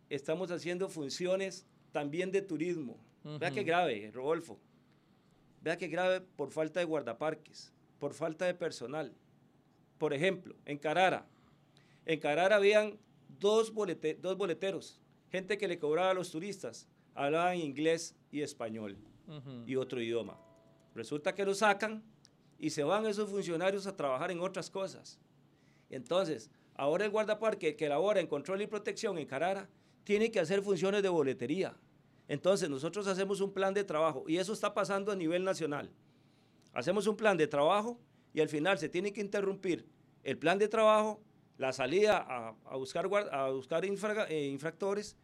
[0.09, 2.97] estamos haciendo funciones también de turismo.
[3.23, 4.59] Vea qué grave, Rodolfo.
[5.61, 9.13] Vea qué grave por falta de guardaparques, por falta de personal.
[9.97, 11.25] Por ejemplo, en Carara.
[12.05, 12.97] En Carara habían
[13.39, 13.73] dos,
[14.21, 15.01] dos boleteros,
[15.31, 16.87] gente que le cobraba a los turistas.
[17.15, 18.97] Hablaban inglés y español
[19.65, 20.39] y otro idioma.
[20.95, 22.03] Resulta que lo sacan
[22.59, 25.19] y se van esos funcionarios a trabajar en otras cosas.
[25.89, 29.67] Entonces, ahora el guardaparque que elabora en control y protección en Carara
[30.03, 31.75] tiene que hacer funciones de boletería.
[32.27, 35.89] Entonces, nosotros hacemos un plan de trabajo y eso está pasando a nivel nacional.
[36.73, 37.99] Hacemos un plan de trabajo
[38.33, 39.87] y al final se tiene que interrumpir
[40.23, 41.21] el plan de trabajo,
[41.57, 45.17] la salida a, buscar, a buscar eh, infractores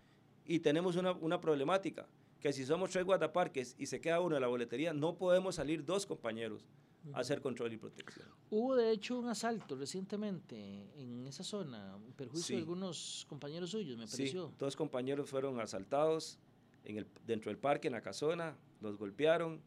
[0.45, 2.07] y tenemos una, una, problemática,
[2.39, 5.85] que si somos tres guardaparques y se queda uno en la boletería, no podemos salir
[5.85, 6.65] dos compañeros
[7.11, 8.27] a hacer control y protección.
[8.49, 13.97] Hubo de hecho un asalto recientemente en esa zona, un perjuicio de algunos compañeros suyos,
[13.97, 14.47] me pareció.
[14.47, 16.39] Sí, dos compañeros fueron asaltados,
[16.85, 19.61] el, dentro del parque, en la casona, los golpearon,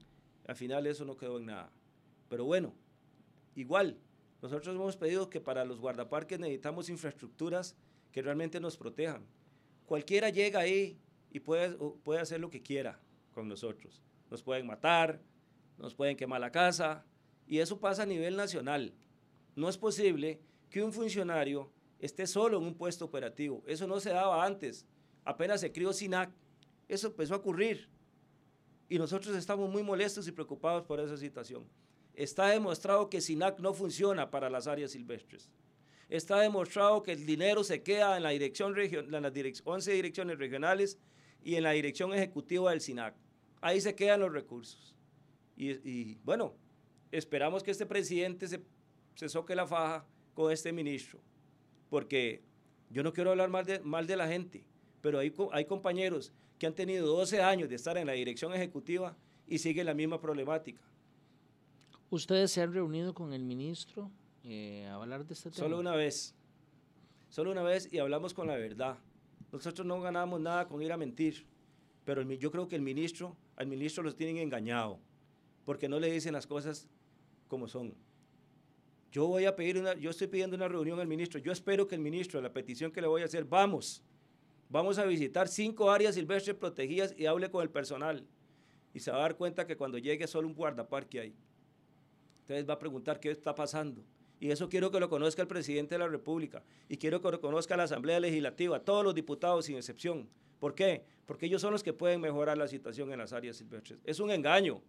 [0.46, 1.70] al final eso no quedó en nada.
[2.28, 2.74] Pero bueno,
[3.54, 3.98] igual,
[4.42, 7.76] nosotros hemos pedido que para los guardaparques necesitamos infraestructuras
[8.12, 9.24] que realmente nos protejan.
[9.86, 10.98] Cualquiera llega ahí
[11.30, 13.00] y puede, puede hacer lo que quiera
[13.32, 14.02] con nosotros.
[14.30, 15.20] Nos pueden matar,
[15.78, 17.04] nos pueden quemar la casa,
[17.46, 18.92] y eso pasa a nivel nacional.
[19.54, 23.62] No es posible que un funcionario esté solo en un puesto operativo.
[23.66, 24.86] Eso no se daba antes.
[25.24, 26.30] Apenas se crió SINAC
[26.88, 27.88] eso empezó a ocurrir.
[28.88, 31.64] Y nosotros estamos muy molestos y preocupados por esa situación.
[32.14, 35.50] Está demostrado que SINAC no funciona para las áreas silvestres.
[36.08, 40.98] Está demostrado que el dinero se queda en, la dirección en las 11 direcciones regionales
[41.42, 43.14] y en la dirección ejecutiva del SINAC.
[43.60, 44.94] Ahí se quedan los recursos.
[45.56, 46.54] Y, bueno,
[47.10, 48.62] esperamos que este presidente se,
[49.14, 51.18] se, soque la faja con este ministro,
[51.88, 52.42] porque
[52.90, 54.64] yo no quiero hablar mal de, mal de la gente,
[55.00, 59.16] pero hay, hay compañeros que han tenido 12 años de estar en la dirección ejecutiva
[59.46, 60.80] y sigue la misma problemática.
[62.10, 64.10] ¿Ustedes se han reunido con el ministro
[64.44, 65.64] eh, a hablar de este tema?
[65.64, 66.34] Solo una vez.
[67.28, 68.98] Solo una vez y hablamos con la verdad.
[69.52, 71.46] Nosotros no ganamos nada con ir a mentir,
[72.04, 74.98] pero yo creo que el ministro, al ministro los tienen engañado,
[75.64, 76.88] porque no le dicen las cosas
[77.48, 77.94] como son.
[79.12, 81.40] Yo voy a pedir una, yo estoy pidiendo una reunión al ministro.
[81.40, 84.02] Yo espero que el ministro, la petición que le voy a hacer, vamos,
[84.68, 88.24] Vamos a visitar cinco áreas silvestres protegidas y hable con el personal.
[88.92, 91.34] Y se va a dar cuenta que cuando llegue solo un guardaparque ahí.
[92.40, 94.02] Entonces va a preguntar qué está pasando.
[94.38, 96.62] Y eso quiero que lo conozca el presidente de la República.
[96.88, 100.28] Y quiero que lo conozca la Asamblea Legislativa, todos los diputados sin excepción.
[100.58, 101.04] ¿Por qué?
[101.26, 103.98] Porque ellos son los que pueden mejorar la situación en las áreas silvestres.
[104.04, 104.82] Es un engaño.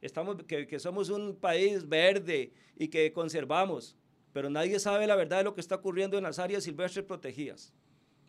[0.00, 3.96] Estamos, que, que somos un país verde y que conservamos,
[4.32, 7.72] pero nadie sabe la verdad de lo que está ocurriendo en las áreas silvestres protegidas.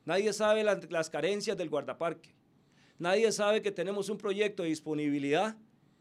[0.06, 2.34] Nadie sabe las, carencias del guardaparque.
[3.00, 5.56] Nadie sabe que tenemos un proyecto de disponibilidad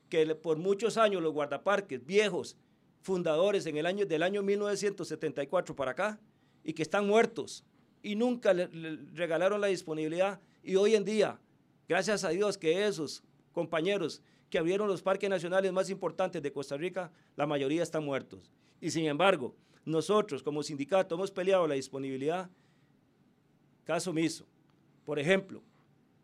[0.08, 2.56] que por muchos años los guardaparques viejos,
[3.00, 6.20] fundadores en el año, del año 1974 para acá,
[6.64, 7.64] y que están muertos
[8.02, 8.68] y nunca le,
[9.14, 10.40] regalaron la disponibilidad.
[10.62, 11.40] Y hoy en día,
[11.88, 16.76] gracias a Dios que esos compañeros que abrieron los parques nacionales más importantes de Costa
[16.76, 18.52] Rica, la mayoría están muertos.
[18.80, 22.50] Y sin embargo, nosotros como sindicato hemos peleado la disponibilidad
[23.84, 24.46] caso omiso.
[25.04, 25.62] Por ejemplo,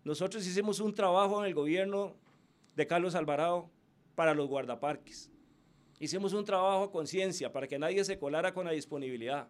[0.04, 2.14] nosotros hicimos un trabajo en el gobierno
[2.76, 3.70] de Carlos Alvarado
[4.14, 5.30] para los guardaparques.
[6.00, 9.48] Hicimos un trabajo a conciencia para que nadie se colara con la disponibilidad.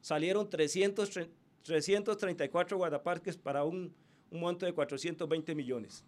[0.00, 3.94] Salieron 334 guardaparques para un,
[4.30, 6.04] monto de 420 millones.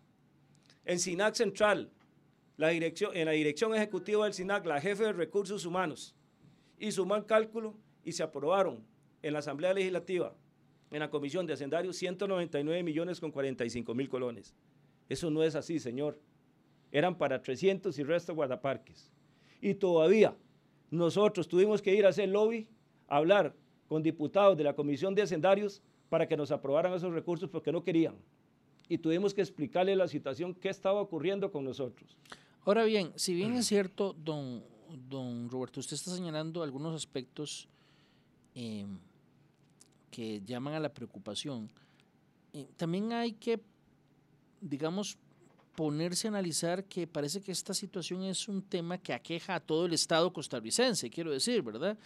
[0.84, 1.92] En SINAC Central,
[2.56, 6.16] la dirección, en la dirección ejecutiva del SINAC, la jefe de recursos humanos
[6.78, 8.84] hizo un cálculo y se aprobaron
[9.22, 10.34] en la Asamblea Legislativa
[10.90, 14.54] en la Comisión de Hacendarios 199 millones con 45 mil colones.
[15.08, 16.18] Eso no es así, señor.
[16.92, 19.10] Eran para 300 y resto guardaparques.
[19.60, 20.36] Y todavía
[20.90, 22.68] nosotros tuvimos que ir a hacer lobby,
[23.08, 23.54] a hablar
[23.88, 27.82] con diputados de la Comisión de Hacendarios para que nos aprobaran esos recursos porque no
[27.82, 28.14] querían.
[28.88, 32.16] Y tuvimos que explicarle la situación, qué estaba ocurriendo con nosotros.
[32.64, 34.62] Ahora bien, si bien es cierto, don,
[35.08, 37.68] don Roberto, usted está señalando algunos aspectos
[38.54, 38.86] eh,
[40.10, 41.70] que llaman a la preocupación.
[42.76, 43.60] también hay que,
[44.60, 45.18] digamos,
[45.76, 49.86] ponerse a analizar que parece que esta situación es un tema que aqueja a todo
[49.86, 51.96] el Estado costarricense, quiero decir, ¿verdad?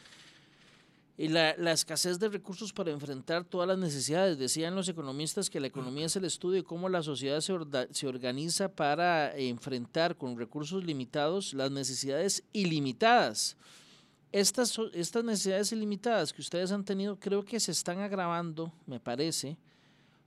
[1.16, 4.38] Y la, escasez de recursos para enfrentar todas las necesidades.
[4.38, 8.70] Decían los economistas que la economía es el estudio de cómo la sociedad se organiza
[8.70, 13.58] para enfrentar con recursos limitados las necesidades ilimitadas
[14.32, 19.56] estas, estas necesidades ilimitadas que ustedes han tenido creo que se están agravando, me parece,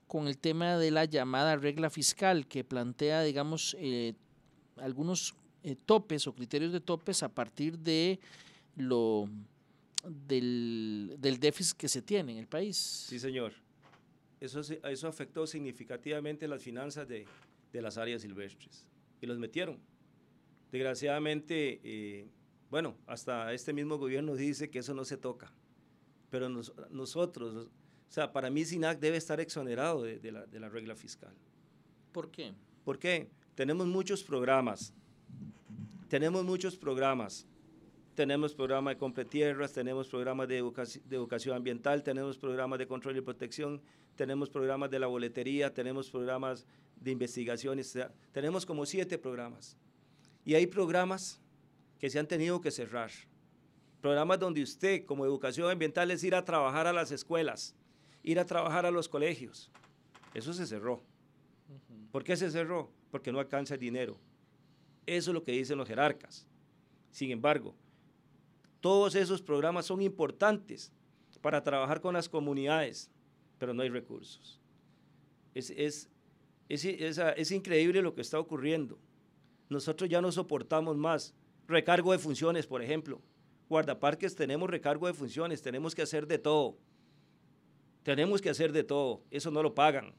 [0.07, 4.13] con el tema de la llamada regla fiscal que plantea, digamos, eh,
[4.77, 8.19] algunos eh, topes o criterios de topes a partir de
[8.75, 9.29] lo
[10.03, 12.77] del, déficit que se tiene en el país.
[12.77, 13.53] Sí, señor.
[14.39, 17.25] Eso, eso afectó significativamente las finanzas de,
[17.71, 18.85] de las áreas silvestres
[19.21, 19.79] y los metieron.
[20.71, 22.27] Desgraciadamente, eh,
[22.73, 25.53] bueno, hasta este mismo gobierno dice que eso no se toca,
[26.31, 31.36] pero nosotros, o sea, para mí SINAC debe estar exonerado de, la, regla fiscal.
[32.12, 32.55] ¿Por qué?
[32.83, 34.91] Porque tenemos muchos programas,
[36.07, 37.45] tenemos muchos programas,
[38.15, 43.17] tenemos programas de compra tierras, tenemos programas de, de, educación ambiental, tenemos programas de control
[43.17, 43.83] y protección,
[44.15, 47.95] tenemos programas de la boletería, tenemos programas de investigaciones,
[48.31, 49.77] tenemos como siete programas.
[50.43, 51.39] Y hay programas
[52.03, 53.11] que se han tenido que cerrar.
[54.01, 57.77] Programas donde usted, como educación ambiental, es ir a trabajar a las escuelas,
[58.23, 59.71] ir a trabajar a los colegios.
[60.33, 61.01] Eso se cerró.
[62.11, 62.91] ¿Por qué se cerró?
[63.09, 64.19] Porque no alcanza el dinero.
[65.05, 66.45] Eso es lo que dicen los jerarcas.
[67.09, 67.73] Sin embargo,
[68.81, 70.91] todos esos programas son importantes
[71.39, 73.09] para trabajar con las comunidades,
[73.57, 74.59] pero no hay recursos.
[75.53, 76.09] Es, es,
[76.67, 78.99] es, es, increíble lo que está ocurriendo.
[79.69, 81.33] Nosotros ya no soportamos más
[81.67, 83.21] Recargo de funciones, por ejemplo.
[83.69, 86.78] Guardaparques tenemos recargo de funciones, tenemos que hacer de todo.
[88.04, 90.13] Tenemos que hacer de todo, eso no lo pagan.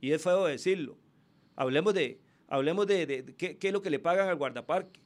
[0.00, 0.98] Y es feo decirlo.
[1.56, 5.00] Hablemos de, hablemos de, qué, es lo que le pagan al guardaparque.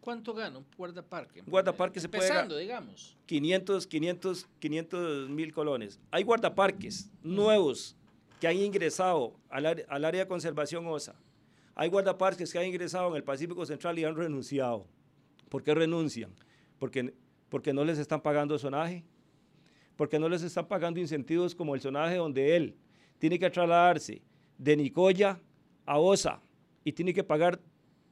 [0.00, 1.42] ¿Cuánto gana un guardaparque?
[1.42, 3.16] guardaparque se puede ganar digamos.
[3.26, 6.00] 500, 500, 500 mil colones.
[6.10, 7.96] Hay guardaparques nuevos
[8.40, 11.16] que han ingresado al, al área de conservación OSA.
[11.74, 14.86] Hay guardaparques que han ingresado en el Pacífico Central y han renunciado.
[15.48, 16.32] ¿Por qué renuncian?
[16.78, 17.14] Porque,
[17.48, 19.04] porque no les están pagando sonaje,
[19.96, 22.76] porque no les están pagando incentivos como el sonaje donde él
[23.18, 24.22] tiene que trasladarse
[24.58, 25.40] de Nicoya
[25.84, 26.40] a Osa
[26.84, 27.60] y tiene que pagar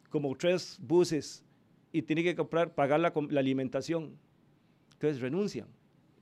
[0.08, 1.44] como tres buses
[1.92, 4.16] y tiene que comprar, pagar la, la alimentación.
[4.94, 5.68] Entonces renuncian.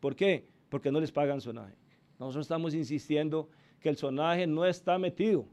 [0.01, 0.47] ¿Por qué?
[0.69, 1.75] Porque no les pagan sonaje.
[2.19, 3.49] Nosotros estamos insistiendo
[3.81, 5.47] que el sonaje no está metido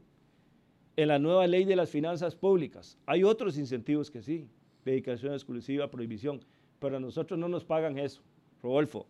[0.96, 2.98] en la nueva ley de las finanzas públicas.
[3.06, 4.48] Hay otros incentivos que sí
[4.84, 6.44] dedicación exclusiva, prohibición.
[6.78, 8.22] Pero a nosotros no nos pagan eso,
[8.62, 9.06] Rodolfo.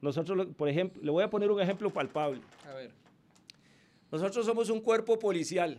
[0.00, 2.40] Nosotros, por ejemplo, le voy a poner un ejemplo palpable.
[2.68, 2.90] A ver.
[4.10, 5.78] Nosotros somos un cuerpo policial.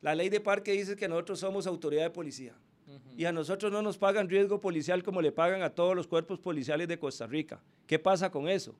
[0.00, 2.54] La ley de parque dice que nosotros somos autoridad de policía.
[3.16, 6.40] Y a nosotros no nos pagan riesgo policial como le pagan a todos los cuerpos
[6.40, 7.62] policiales de Costa Rica.
[7.86, 8.74] ¿Qué pasa con eso?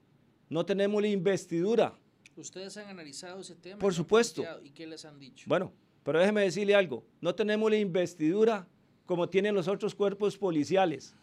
[0.49, 1.95] No tenemos la investidura.
[2.37, 3.79] ¿Ustedes han analizado ese tema?
[3.79, 4.43] Por supuesto.
[4.65, 5.45] ¿Y qué les han dicho?
[5.47, 5.73] Bueno,
[6.03, 7.05] pero déjeme decirle algo.
[7.21, 8.67] No tenemos la investidura
[9.11, 11.17] como tienen los otros cuerpos policiales.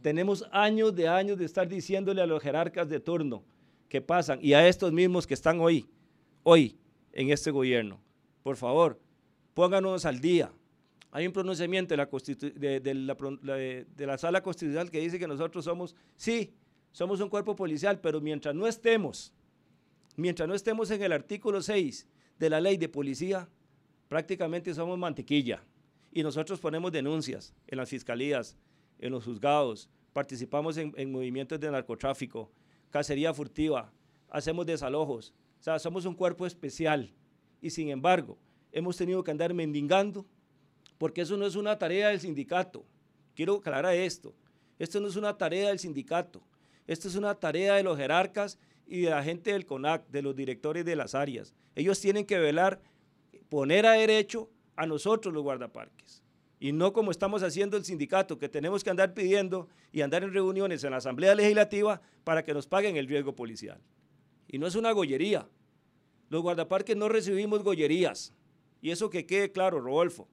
[0.00, 3.44] Tenemos años de años de estar diciéndole a los jerarcas de turno
[3.86, 5.86] que pasan y a estos mismos que están hoy
[6.42, 6.78] hoy
[7.12, 8.00] en este gobierno.
[8.42, 8.98] Por favor,
[9.52, 10.50] pónganos al día.
[11.10, 15.28] Hay un pronunciamiento de la, de, de, la, de la, sala constitucional que dice que
[15.28, 16.54] nosotros somos, sí,
[16.92, 19.34] somos un cuerpo policial, pero mientras no estemos,
[20.16, 23.46] mientras no estemos en el artículo 6 de la ley de policía,
[24.08, 25.62] prácticamente somos mantequilla.
[26.14, 28.56] Y nosotros ponemos denuncias en las fiscalías,
[29.00, 32.52] en los juzgados, participamos en, en movimientos de narcotráfico,
[32.88, 33.92] cacería furtiva,
[34.30, 35.34] hacemos desalojos.
[35.58, 37.12] O sea, somos un cuerpo especial.
[37.60, 38.38] Y sin embargo,
[38.70, 40.24] hemos tenido que andar mendigando
[40.98, 42.86] porque eso no es una tarea del sindicato.
[43.34, 44.36] Quiero aclarar esto.
[44.78, 46.40] Esto no es una tarea del sindicato.
[46.86, 48.56] Esto es una tarea de los jerarcas
[48.86, 51.54] y de la gente del CONAC, de los directores de las áreas.
[51.74, 52.80] Ellos tienen que velar,
[53.48, 56.22] poner a derecho a nosotros los guardaparques.
[56.60, 60.32] Y no como estamos haciendo el sindicato, que tenemos que andar pidiendo y andar en
[60.32, 63.80] reuniones en la Asamblea Legislativa para que nos paguen el riesgo policial.
[64.48, 65.48] Y no es una gollería.
[66.30, 68.32] Los guardaparques no recibimos gollerías.
[68.80, 70.28] Y eso que quede claro, Rodolfo.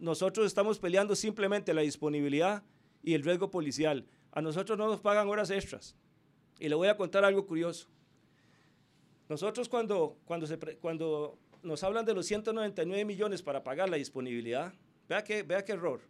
[0.00, 2.62] Nosotros estamos peleando simplemente la disponibilidad
[3.02, 4.06] y el riesgo policial.
[4.32, 5.96] A nosotros no nos pagan horas extras.
[6.58, 7.88] Y le voy a contar algo curioso.
[9.28, 14.72] Nosotros cuando, cuando, se, cuando nos hablan de los 199 millones para pagar la disponibilidad,
[15.08, 16.00] vea qué, vea qué error.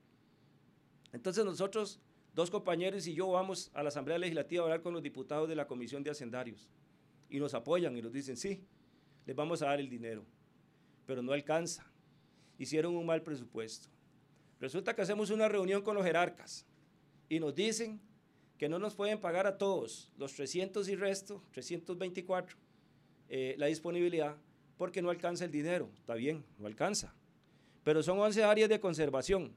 [1.13, 2.01] Entonces nosotros,
[2.35, 5.57] dos compañeros y yo vamos a la Asamblea Legislativa a hablar con los diputados de
[5.57, 6.69] la Comisión de Hacendarios
[7.29, 8.65] y nos apoyan y nos dicen, sí,
[9.27, 10.25] les vamos a dar el dinero,
[11.07, 11.91] pero no alcanza.
[12.59, 13.89] Hicieron un mal presupuesto.
[14.61, 16.67] Resulta que hacemos una reunión con los jerarcas
[17.29, 18.01] y nos dicen
[18.59, 22.59] que no nos pueden pagar a todos los 300 y resto, 324,
[23.31, 24.37] eh, la disponibilidad,
[24.81, 25.91] porque no alcanza el dinero.
[25.99, 27.13] Está bien, no alcanza.
[27.85, 29.53] Pero son 11 áreas de conservación.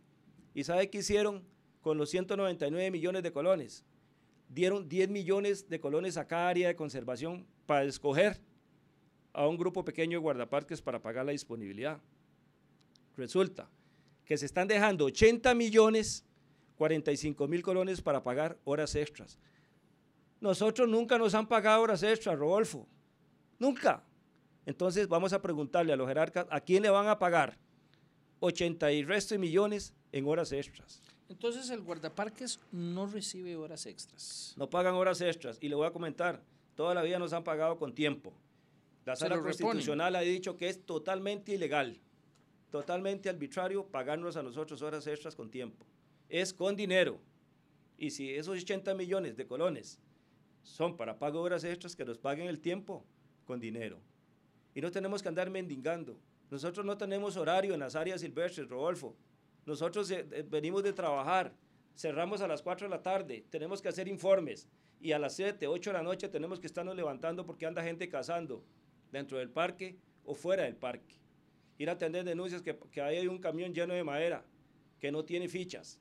[0.54, 1.46] ¿Y sabe qué hicieron
[1.80, 3.86] con los 199 millones de colones?
[4.50, 8.42] Dieron 10 millones de colones a cada área de conservación para escoger
[9.32, 12.02] a un grupo pequeño de guardaparques para pagar la disponibilidad.
[13.16, 13.70] Resulta
[14.26, 16.26] que se están dejando 80 millones,
[16.76, 19.40] 45 mil colones para pagar horas extras.
[20.42, 22.86] Nosotros nunca nos han pagado horas extras, Rodolfo.
[23.58, 24.04] Nunca.
[24.66, 27.58] Entonces vamos a preguntarle a los jerarcas a quién le van a pagar
[28.40, 31.02] 80 y resto de millones en horas extras.
[31.30, 34.54] Entonces el guardaparques no recibe horas extras.
[34.58, 35.58] No pagan horas extras.
[35.62, 36.44] Y le voy a comentar,
[36.76, 38.34] toda la vida nos han pagado con tiempo.
[39.06, 42.00] La sala constitucional ha dicho que es totalmente ilegal,
[42.70, 45.86] totalmente arbitrario pagarnos a nosotros horas extras con tiempo.
[46.30, 47.20] Es con dinero.
[47.98, 50.00] Y si esos 80 millones de colones
[50.64, 53.06] son para pago de horas extras, que nos paguen el tiempo
[53.46, 54.00] con dinero.
[54.76, 56.20] Y no tenemos que andar mendigando.
[56.50, 59.16] Nosotros no tenemos horario en las áreas silvestres, Rodolfo.
[59.66, 61.54] Nosotros eh, eh, venimos de trabajar,
[61.96, 64.68] cerramos a las 4 de la tarde, tenemos que hacer informes
[65.00, 68.10] y a las 7, 8 de la noche tenemos que estarnos levantando porque anda gente
[68.10, 68.64] cazando
[69.12, 71.16] dentro del parque o fuera del parque.
[71.78, 74.46] Ir a atender denuncias que, que hay un camión lleno de madera
[75.00, 76.00] que no tiene fichas.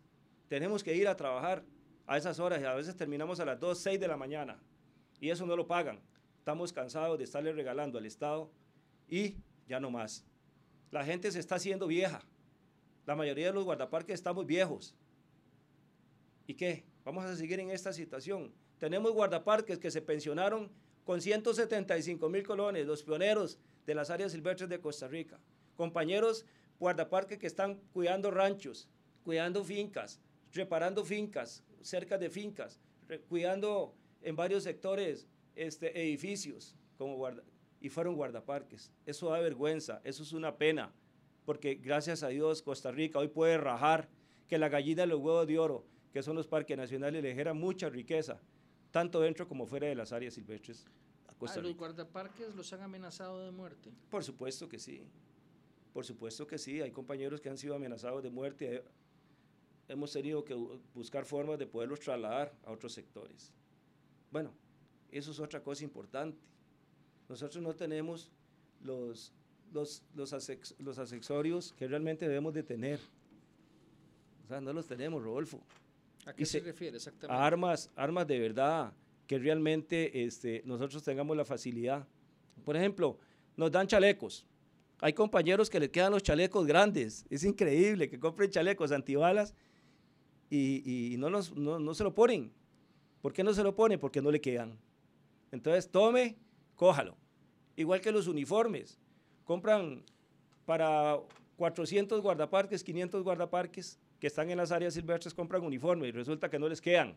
[0.49, 1.65] Tenemos que ir a trabajar
[2.07, 4.61] a esas horas y a veces terminamos a las 2, 6 de la mañana
[5.21, 6.01] y eso no lo pagan.
[6.39, 8.51] Estamos cansados de estarle regalando al Estado
[9.13, 9.37] y
[9.69, 10.25] ya no más.
[10.91, 12.23] La gente se está haciendo vieja.
[13.05, 14.95] La mayoría de los guardaparques estamos viejos.
[16.47, 16.87] ¿Y qué?
[17.05, 18.55] Vamos a seguir en esta situación.
[18.79, 20.71] Tenemos guardaparques que se pensionaron
[21.05, 25.39] con 175 mil colones, los pioneros de las áreas silvestres de Costa Rica.
[25.77, 26.47] Compañeros
[26.81, 28.89] guardaparques que están cuidando ranchos,
[29.25, 30.21] cuidando fincas,
[30.55, 32.81] reparando fincas, cerca de fincas,
[33.29, 37.43] cuidando en varios sectores este, edificios como guarda,
[37.83, 38.93] y fueron guardaparques.
[39.05, 40.93] Eso da vergüenza, eso es una pena,
[41.45, 44.09] porque gracias a Dios Costa Rica hoy puede rajar
[44.49, 47.55] que la gallina de los huevos de oro, que son los parques nacionales, le genera
[47.55, 48.41] mucha riqueza
[48.93, 50.87] tanto dentro como fuera de las áreas silvestres.
[51.27, 53.91] A, Costa ¿A los guardaparques los han amenazado de muerte?
[54.11, 55.03] Por supuesto que sí.
[55.93, 56.81] Por supuesto que sí.
[56.81, 58.85] Hay compañeros que han sido amenazados de muerte.
[59.89, 60.55] Hemos tenido que
[60.95, 63.53] buscar formas de poderlos trasladar a otros sectores.
[64.31, 64.53] Bueno,
[65.11, 66.39] eso es otra cosa importante.
[67.33, 68.31] Nosotros no tenemos
[68.85, 69.33] los,
[69.73, 70.35] los, los,
[70.79, 73.01] los accesorios que realmente debemos de tener.
[74.45, 75.59] O sea, no los tenemos, Rodolfo.
[76.27, 77.35] ¿A qué se, refiere exactamente?
[77.35, 78.93] A armas, armas de verdad,
[79.27, 82.07] que realmente este, nosotros tengamos la facilidad.
[82.67, 83.17] Por ejemplo,
[83.57, 84.45] nos dan chalecos.
[85.01, 87.25] Hay compañeros que les quedan los chalecos grandes.
[87.31, 89.55] Es increíble que compren chalecos antibalas
[90.51, 92.53] y, y no, los, no, no, se lo ponen.
[93.23, 93.99] ¿Por qué no se lo ponen?
[93.99, 94.79] Porque no le quedan.
[95.51, 96.37] Entonces, tome,
[96.77, 97.22] cójalo.
[97.77, 98.99] Igual que los uniformes.
[99.45, 100.03] Compran
[100.65, 101.19] para
[101.57, 106.59] 400 guardaparques, 500 guardaparques, que están en las áreas silvestres compran uniformes y resulta que
[106.59, 107.17] no les quedan.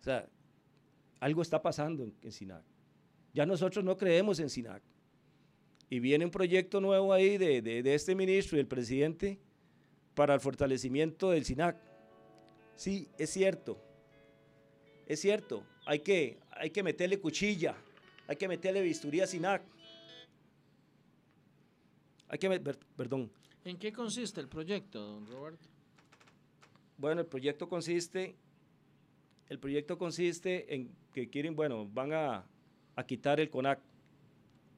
[0.00, 0.28] O sea,
[1.18, 2.62] algo está pasando en, en
[3.34, 4.82] Ya nosotros no creemos en SINAC.
[5.90, 9.40] Y viene un proyecto nuevo ahí de, de este ministro y del presidente
[10.14, 11.76] para el fortalecimiento del SINAC.
[12.76, 13.76] Sí, es cierto.
[15.06, 15.64] Es cierto.
[15.84, 17.74] Hay que, hay que meterle cuchilla.
[18.28, 19.62] Hay que meterle bisturí a SINAC.
[22.28, 22.60] Hay que,
[22.94, 23.30] perdón.
[23.64, 25.66] ¿En qué consiste el proyecto, don Roberto?
[26.98, 28.36] Bueno, el proyecto consiste,
[29.48, 32.44] el proyecto consiste en que quieren, bueno, van a,
[32.96, 33.80] a quitar el CONAC.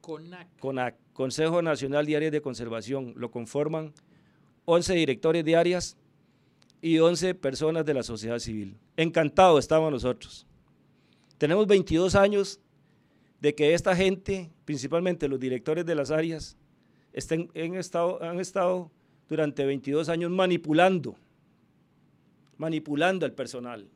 [0.00, 0.58] CONAC.
[0.60, 3.14] CONAC, Consejo Nacional de Áreas de Conservación.
[3.16, 3.92] Lo conforman
[4.64, 5.96] 11 directores de áreas
[6.80, 8.76] y 11 personas de la sociedad civil.
[8.96, 10.46] Encantado estamos nosotros.
[11.36, 12.60] Tenemos 22 años
[13.40, 16.56] de que esta gente, principalmente los directores de las áreas,
[17.12, 18.90] estén, en estado, han estado
[19.28, 21.16] durante 22 años manipulando,
[22.56, 23.88] manipulando al personal.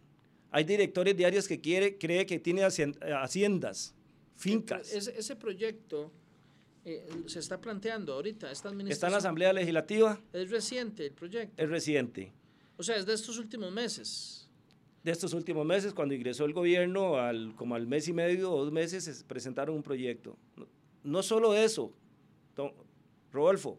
[0.51, 3.95] Hay directores de áreas que quiere, cree que tiene haciendas,
[4.37, 4.93] fincas.
[4.93, 6.13] Ese, ese proyecto
[6.85, 8.93] eh, se está planteando ahorita, esta administración.
[8.93, 10.21] Está en la Asamblea Legislativa.
[10.33, 11.63] Es reciente el proyecto.
[11.63, 12.33] Es reciente.
[12.77, 14.44] O sea, es de estos últimos meses.
[15.05, 18.65] De estos últimos meses, cuando ingresó el gobierno, al, como al mes y medio o
[18.65, 20.37] dos meses, se presentaron un proyecto.
[21.03, 21.93] No, solo eso,
[23.31, 23.79] Rodolfo,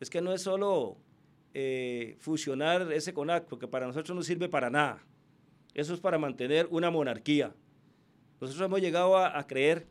[0.00, 0.98] es que no es solo
[1.54, 5.02] eh, fusionar ese CONAC, porque para nosotros no sirve para nada.
[5.72, 7.54] Eso es para mantener una monarquía.
[8.38, 9.86] Nosotros hemos llegado a creer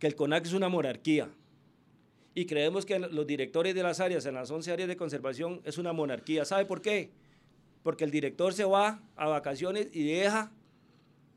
[0.00, 1.30] que el CONAC es una monarquía.
[2.34, 5.78] Y creemos que los directores de las áreas, en las 11 áreas de conservación, es
[5.78, 6.44] una monarquía.
[6.44, 7.10] ¿Sabe por qué?
[7.88, 10.52] Porque el director se va a vacaciones y deja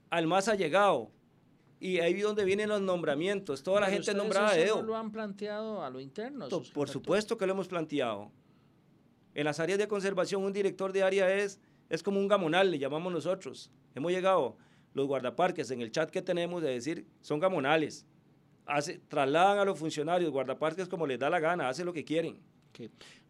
[0.09, 1.09] al más allegado.
[1.79, 3.63] Y ahí es donde vienen los nombramientos.
[3.63, 6.49] Toda la gente nombrada de eso lo han planteado a lo interno?
[6.73, 8.33] Por supuesto que lo hemos planteado.
[9.33, 12.79] En las áreas de conservación, un director de área es, es como un gamonal, le
[12.79, 13.71] llamamos nosotros.
[13.95, 14.57] Hemos llegado,
[14.93, 18.05] los guardaparques, en el chat que tenemos, de decir, son gamonales
[19.07, 22.41] trasladan a los funcionarios, guardaparques como les da la gana, hacen lo que quieren.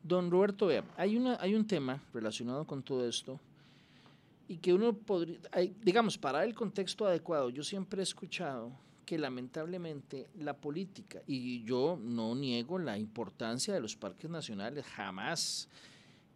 [0.04, 3.40] Don Roberto, vea, hay, una, hay un tema relacionado con todo esto
[4.48, 5.40] y que uno podría,
[5.82, 8.72] digamos, para el contexto adecuado, yo siempre he escuchado
[9.06, 15.68] que lamentablemente la política, y yo no niego la importancia de los parques nacionales, jamás,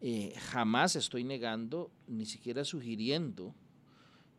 [0.01, 3.53] eh, jamás estoy negando, ni siquiera sugiriendo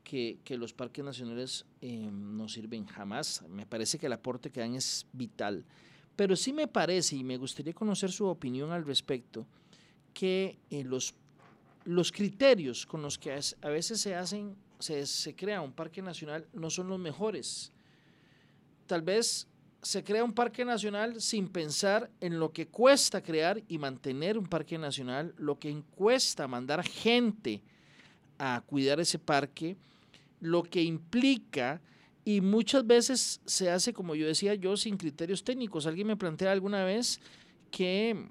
[0.04, 3.42] que, los parques nacionales eh, no sirven jamás.
[3.48, 5.64] Me parece que el aporte que dan es vital.
[6.16, 9.46] Pero sí me parece, y me gustaría conocer su opinión al respecto,
[10.14, 11.14] que eh, los,
[11.84, 16.46] los criterios con los que a veces se hacen, se, se crea un parque nacional
[16.54, 17.70] no son los mejores.
[18.86, 19.46] Tal vez
[19.82, 24.46] se crea un parque nacional sin pensar en lo que cuesta crear y mantener un
[24.46, 27.62] parque nacional, lo que cuesta mandar gente
[28.38, 29.76] a cuidar ese parque,
[30.40, 31.80] lo que implica
[32.26, 35.86] y muchas veces se hace, como yo decía yo, sin criterios técnicos.
[35.86, 37.20] Alguien me plantea alguna vez
[37.70, 38.26] que,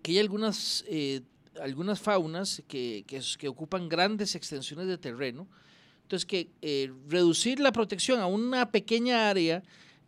[0.00, 1.20] que hay algunas, eh,
[1.60, 5.46] algunas faunas que, que, ocupan grandes extensiones de terreno.
[6.00, 9.62] Entonces, que eh, reducir la protección a una pequeña área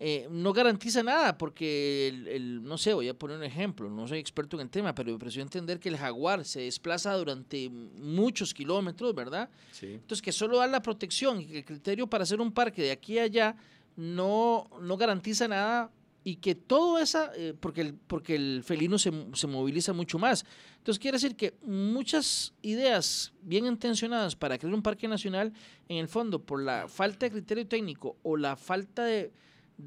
[0.04, 4.18] eh, no garantiza nada, porque, el, no sé, voy a poner un ejemplo, no soy
[4.18, 8.52] experto en el tema, pero me pareció entender que el jaguar se desplaza durante muchos
[8.52, 9.48] kilómetros, ¿verdad?
[9.70, 9.92] Sí.
[9.92, 12.90] Entonces, que solo da la protección y que el criterio para hacer un parque de
[12.90, 13.54] aquí a allá
[13.94, 15.92] no, no garantiza nada
[16.24, 20.44] y que todo esa, eh, porque, el, porque el felino se, se, moviliza mucho más.
[20.78, 25.52] Entonces quiere decir que muchas ideas bien intencionadas para crear un parque nacional,
[25.88, 29.30] en el fondo, por la falta de criterio técnico o la falta de,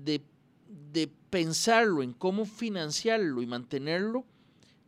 [0.04, 0.22] de,
[1.30, 4.26] pensarlo en cómo financiarlo y mantenerlo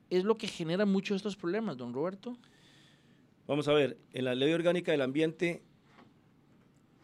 [0.09, 2.37] es lo que genera muchos de estos problemas, don Roberto.
[3.47, 5.61] Vamos a ver, en la ley orgánica del ambiente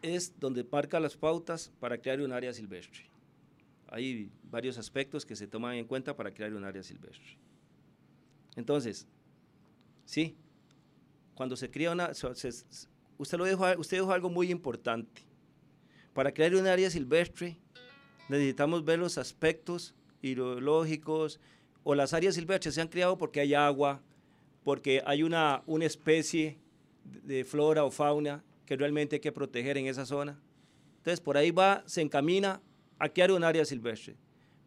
[0.01, 3.09] es donde marca las pautas para crear un área silvestre.
[3.87, 7.37] Hay varios aspectos que se toman en cuenta para crear un área silvestre.
[8.55, 9.07] Entonces,
[10.05, 10.37] sí,
[11.35, 15.21] cuando se crea una, usted lo dijo, usted dijo algo muy importante.
[16.13, 17.57] Para crear un área silvestre
[18.29, 21.39] necesitamos ver los aspectos hidrológicos
[21.83, 24.01] o las áreas silvestres se han creado porque hay agua,
[24.63, 26.57] porque hay una, una especie
[27.03, 30.39] de flora o fauna que realmente hay que proteger en esa zona.
[30.97, 32.61] Entonces, por ahí va, se encamina
[32.97, 34.15] a crear un área silvestre.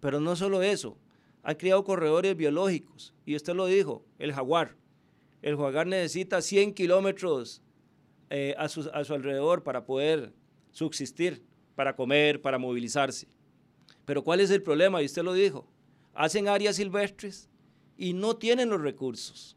[0.00, 0.98] Pero no solo eso,
[1.42, 3.14] han creado corredores biológicos.
[3.24, 4.76] Y usted lo dijo, el jaguar.
[5.40, 7.62] El jaguar necesita 100 kilómetros
[8.28, 10.32] eh, a, su, a su alrededor para poder
[10.72, 11.42] subsistir,
[11.74, 13.26] para comer, para movilizarse.
[14.06, 15.02] Pero ¿cuál es el problema?
[15.02, 15.66] Y usted lo dijo.
[16.14, 17.50] Hacen áreas silvestres
[17.98, 19.54] y no tienen los recursos.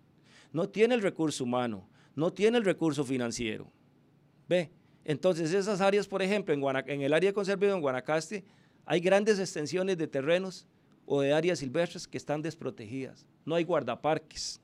[0.51, 3.71] No tiene el recurso humano, no tiene el recurso financiero.
[4.49, 4.69] Ve,
[5.05, 8.43] Entonces, esas áreas, por ejemplo, en, en el área de conservación en Guanacaste,
[8.85, 10.67] hay grandes extensiones de terrenos
[11.05, 13.25] o de áreas silvestres que están desprotegidas.
[13.45, 14.59] No hay guardaparques.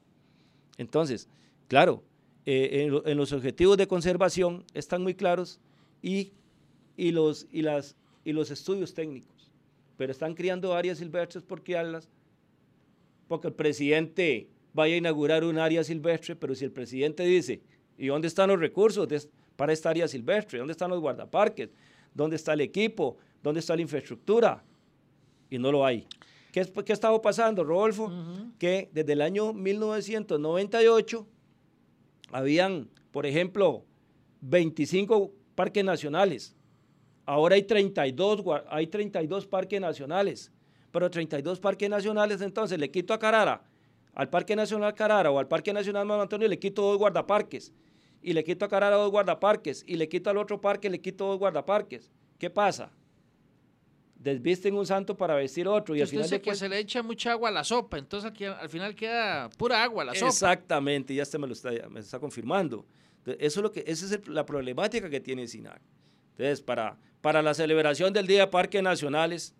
[0.77, 1.27] Entonces,
[1.67, 2.03] claro,
[2.45, 5.59] eh, en, los objetivos de conservación están muy claros
[6.01, 6.33] y,
[6.95, 9.34] y, los, y, las, y los estudios técnicos,
[9.97, 12.09] pero están criando áreas silvestres por criarlas,
[13.27, 17.61] porque el presidente vaya a inaugurar un área silvestre, pero si el presidente dice,
[17.97, 19.07] ¿y dónde están los recursos
[19.55, 20.59] para esta área silvestre?
[20.59, 21.69] ¿Dónde están los guardaparques?
[22.13, 23.17] ¿Dónde está el equipo?
[23.41, 24.63] ¿Dónde está la infraestructura?
[25.49, 26.05] Y no lo hay.
[26.51, 28.11] ¿Qué, qué estaba pasando, Rodolfo?
[28.59, 31.27] Que desde el año 1998
[32.31, 33.85] habían, por ejemplo,
[34.41, 36.55] 25 parques nacionales.
[37.26, 40.51] Ahora hay 32, hay 32 parques nacionales.
[40.91, 43.63] Pero 32 parques nacionales, entonces le quito a Carara,
[44.13, 47.73] al Parque Nacional Carara o al Parque Nacional Manuel Antonio, le quito dos guardaparques.
[48.21, 49.84] Y le quito a Carara dos guardaparques.
[49.86, 52.11] Y le quito al otro parque, le quito dos guardaparques.
[52.39, 52.91] ¿Qué pasa?
[54.26, 55.95] desvisten un santo para vestir otro.
[55.95, 58.69] Y al final que se le echa mucha agua a la sopa, entonces aquí, al
[58.69, 60.28] final queda pura agua la sopa.
[60.28, 62.86] Exactamente, ya se me lo está, me está confirmando.
[63.26, 65.82] Eso es lo que, esa es la problemática que tiene SINAC.
[66.32, 69.55] Entonces, para, para la celebración del Día de Parques Nacionales,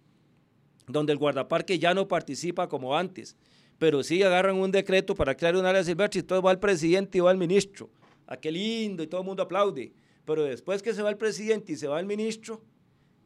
[0.86, 3.36] donde el guardaparque ya no participa como antes,
[3.80, 7.18] pero sí agarran un decreto para crear un área silvestre y todo va al presidente
[7.18, 7.90] y va al ministro.
[8.28, 9.02] ah, qué lindo!
[9.02, 9.92] Y todo el mundo aplaude.
[10.26, 12.62] Pero después que se va el presidente y se va el ministro,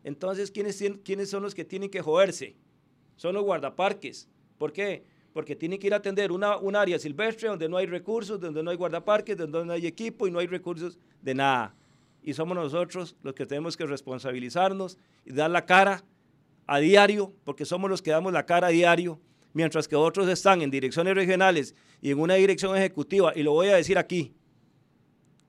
[0.06, 2.56] entonces, ¿quiénes, ¿quiénes son los que tienen que joderse?
[3.18, 4.30] Son los guardaparques.
[4.58, 5.04] ¿Por qué?
[5.34, 8.64] Porque tienen que ir a atender una, un área silvestre donde no hay recursos, donde
[8.64, 11.76] no hay guardaparques, donde no hay equipo y no hay recursos de nada.
[12.22, 16.04] Y somos nosotros los que tenemos que responsabilizarnos y dar la cara
[16.68, 19.20] a diario, porque somos los que damos la cara a diario,
[19.54, 23.34] mientras que otros están en direcciones regionales y en una dirección ejecutiva.
[23.36, 24.34] Y lo voy a decir aquí.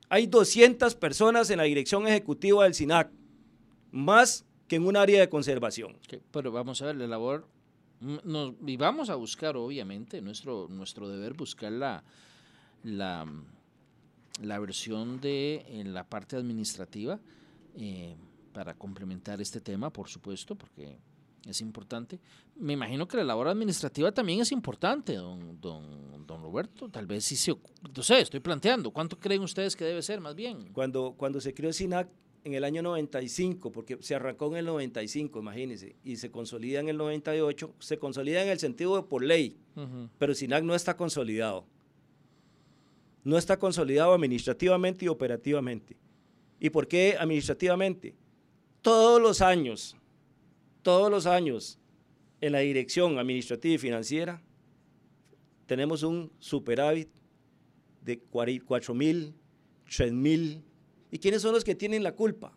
[0.09, 3.11] Hay 200 personas en la dirección ejecutiva del SINAC
[3.91, 5.97] más que en un área de conservación.
[6.31, 7.47] pero vamos a ver, la labor,
[7.99, 12.03] mm, nos, y vamos a buscar, obviamente, nuestro, nuestro deber buscar la,
[12.83, 13.25] la,
[14.41, 17.19] la versión de en la parte administrativa
[17.75, 18.15] eh,
[18.53, 20.97] para complementar este tema, por supuesto, porque
[21.45, 22.19] es importante.
[22.55, 26.89] Me imagino que la labor administrativa también es importante, don, don, don Roberto.
[26.89, 27.55] Tal vez sí se...
[27.95, 28.91] No sé, estoy planteando.
[28.91, 30.71] ¿Cuánto creen ustedes que debe ser, más bien?
[30.73, 32.09] Cuando, cuando se creó SINAC,
[32.43, 36.89] en el año 95, porque se arrancó en el 95, imagínense, y se consolida en
[36.89, 39.57] el 98, se consolida en el sentido de por ley,
[40.17, 41.65] pero SINAC no está consolidado.
[43.23, 45.97] No está consolidado administrativamente y operativamente.
[46.59, 48.15] ¿Y por qué administrativamente?
[48.81, 49.95] Todos los años,
[50.81, 51.79] todos los años,
[52.39, 54.41] en la dirección administrativa y financiera,
[55.67, 57.09] tenemos un superávit
[58.03, 59.35] de 4 mil,
[59.95, 60.63] 3 mil
[61.11, 62.53] ¿Y quiénes son los que tienen la culpa?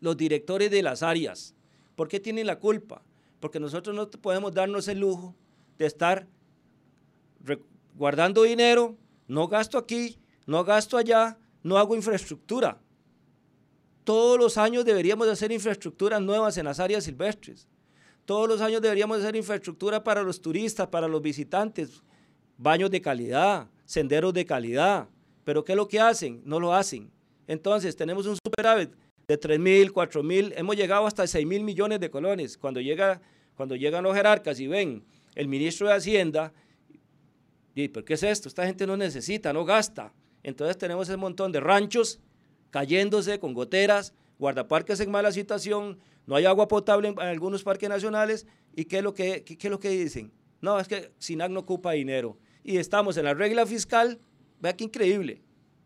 [0.00, 1.54] Los directores de las áreas.
[1.94, 3.02] ¿Por qué tienen la culpa?
[3.38, 5.36] Porque nosotros no podemos darnos el lujo
[5.78, 6.26] de estar
[7.94, 8.96] guardando dinero,
[9.26, 12.80] no gasto aquí, no gasto allá, no hago infraestructura.
[14.04, 17.68] Todos los años deberíamos hacer infraestructuras nuevas en las áreas silvestres.
[18.24, 22.02] Todos los años deberíamos hacer infraestructura para los turistas, para los visitantes,
[22.56, 25.08] baños de calidad, senderos de calidad.
[25.44, 26.42] Pero ¿qué es lo que hacen?
[26.44, 27.10] No lo hacen.
[27.46, 28.90] Entonces, tenemos un superávit
[29.26, 32.58] de 3 mil, 4 mil, hemos llegado hasta 6 mil millones de colones.
[32.58, 33.20] Cuando, llega,
[33.56, 35.04] cuando llegan los jerarcas y ven
[35.34, 36.52] el ministro de Hacienda,
[37.74, 38.48] y ¿por qué es esto?
[38.48, 40.12] Esta gente no necesita, no gasta.
[40.42, 42.20] Entonces tenemos ese montón de ranchos
[42.70, 48.46] cayéndose con goteras, guardaparques en mala situación, no hay agua potable en, algunos parques nacionales.
[48.74, 50.32] ¿Y qué es, lo que, qué es lo que dicen?
[50.60, 52.38] No, es que SINAC no ocupa dinero.
[52.62, 54.20] Y estamos en la regla fiscal,
[54.60, 55.42] vea qué increíble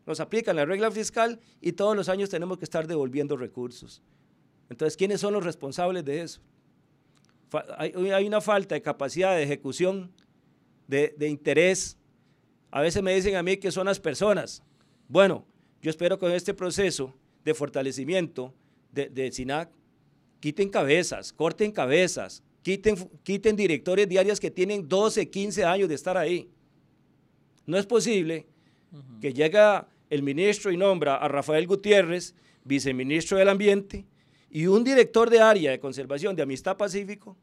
[0.07, 4.03] nos aplican la regla fiscal y todos los años tenemos que estar devolviendo recursos.
[4.70, 6.41] Entonces, ¿quiénes son los responsables de eso?
[7.76, 10.12] Hay una falta de capacidad de ejecución,
[10.87, 11.97] de, interés.
[12.70, 14.62] A veces me dicen a mí que son las personas.
[15.09, 15.45] Bueno,
[15.82, 17.14] yo espero que con este proceso
[17.45, 18.53] de fortalecimiento
[18.93, 19.70] de, de SINAC
[20.41, 26.16] quiten cabezas, corten cabezas, quiten, quiten directores diarias que tienen 12, 15 años de estar
[26.16, 26.49] ahí.
[27.66, 28.47] No es posible
[29.20, 32.34] que llega el ministro y nombra a Rafael Gutiérrez,
[32.64, 34.05] viceministro del Ambiente,
[34.51, 37.37] y un director de área de conservación de Amistad Pacífico,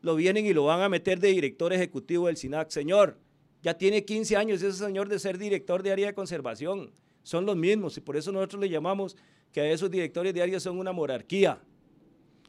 [0.00, 2.70] lo vienen y lo van a meter de director ejecutivo del SINAC.
[2.70, 3.18] Señor,
[3.62, 6.92] ya tiene 15 años ese señor de ser director de área de conservación.
[7.22, 9.16] Son los mismos y por eso nosotros le llamamos
[9.52, 11.60] que a esos directores de área son una monarquía.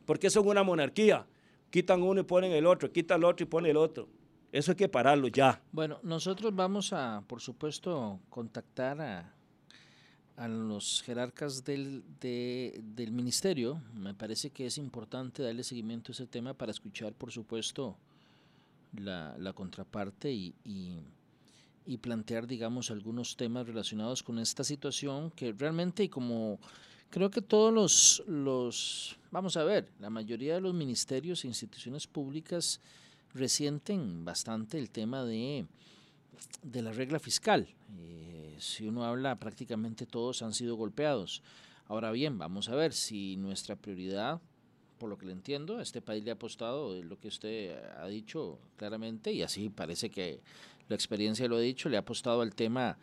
[0.05, 1.27] ¿Por qué son una monarquía?
[1.69, 4.07] Quitan uno y ponen el otro, quitan el otro y ponen el otro.
[4.51, 5.61] Eso hay que pararlo ya.
[5.71, 9.35] Bueno, nosotros vamos a, por supuesto, contactar a,
[10.39, 16.27] a los jerarcas del, del ministerio, me parece que es importante darle seguimiento a ese
[16.27, 17.97] tema para escuchar, por supuesto,
[18.97, 20.55] la, la contraparte y,
[21.85, 26.57] y, plantear, digamos, algunos temas relacionados con esta situación que realmente, y como
[27.09, 32.07] creo que todos los, los, vamos a ver, la mayoría de los ministerios e instituciones
[32.07, 32.79] públicas
[33.33, 35.65] resienten bastante el tema de,
[36.63, 37.67] de la regla fiscal.
[37.97, 41.41] Eh, si uno habla, prácticamente todos han sido golpeados.
[41.87, 44.41] Ahora bien, vamos a ver si nuestra prioridad
[44.99, 48.59] por lo que le entiendo, este país le ha apostado, lo que usted ha dicho
[48.77, 50.41] claramente, y así parece que
[50.89, 52.97] la experiencia lo ha dicho, le ha apostado al tema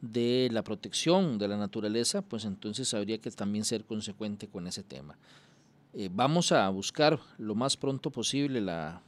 [0.00, 4.82] de la protección de la naturaleza, pues entonces habría que también ser consecuente con ese
[4.82, 5.18] tema.
[5.92, 9.02] Eh, vamos a buscar lo más pronto posible la,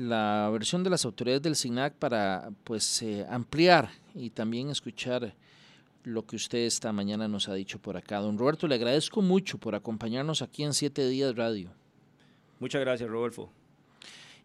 [0.00, 5.34] la versión de las autoridades del SINAC para pues eh, ampliar y también escuchar
[6.04, 8.18] lo que usted esta mañana nos ha dicho por acá.
[8.18, 11.70] Don Roberto, le agradezco mucho por acompañarnos aquí en Siete Días Radio.
[12.60, 13.50] Muchas gracias, Rodolfo.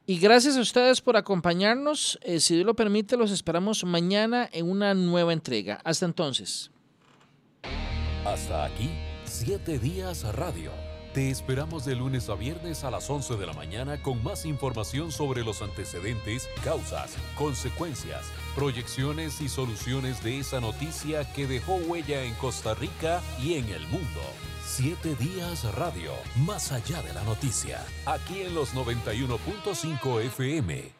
[0.05, 2.19] Y gracias a ustedes por acompañarnos.
[2.21, 5.79] Eh, si Dios lo permite, los esperamos mañana en una nueva entrega.
[5.85, 6.69] Hasta entonces.
[8.25, 8.89] Hasta aquí,
[9.23, 10.84] Siete Días Radio
[11.15, 15.13] te esperamos de lunes a viernes a las 11 de la mañana con más información
[15.13, 22.33] sobre los antecedentes, causas, consecuencias, proyecciones y soluciones de esa noticia que dejó huella en
[22.33, 24.19] Costa Rica y en el mundo.
[24.65, 26.11] Siete días radio,
[26.45, 30.94] más allá de la noticia, aquí en los 91.5 FM.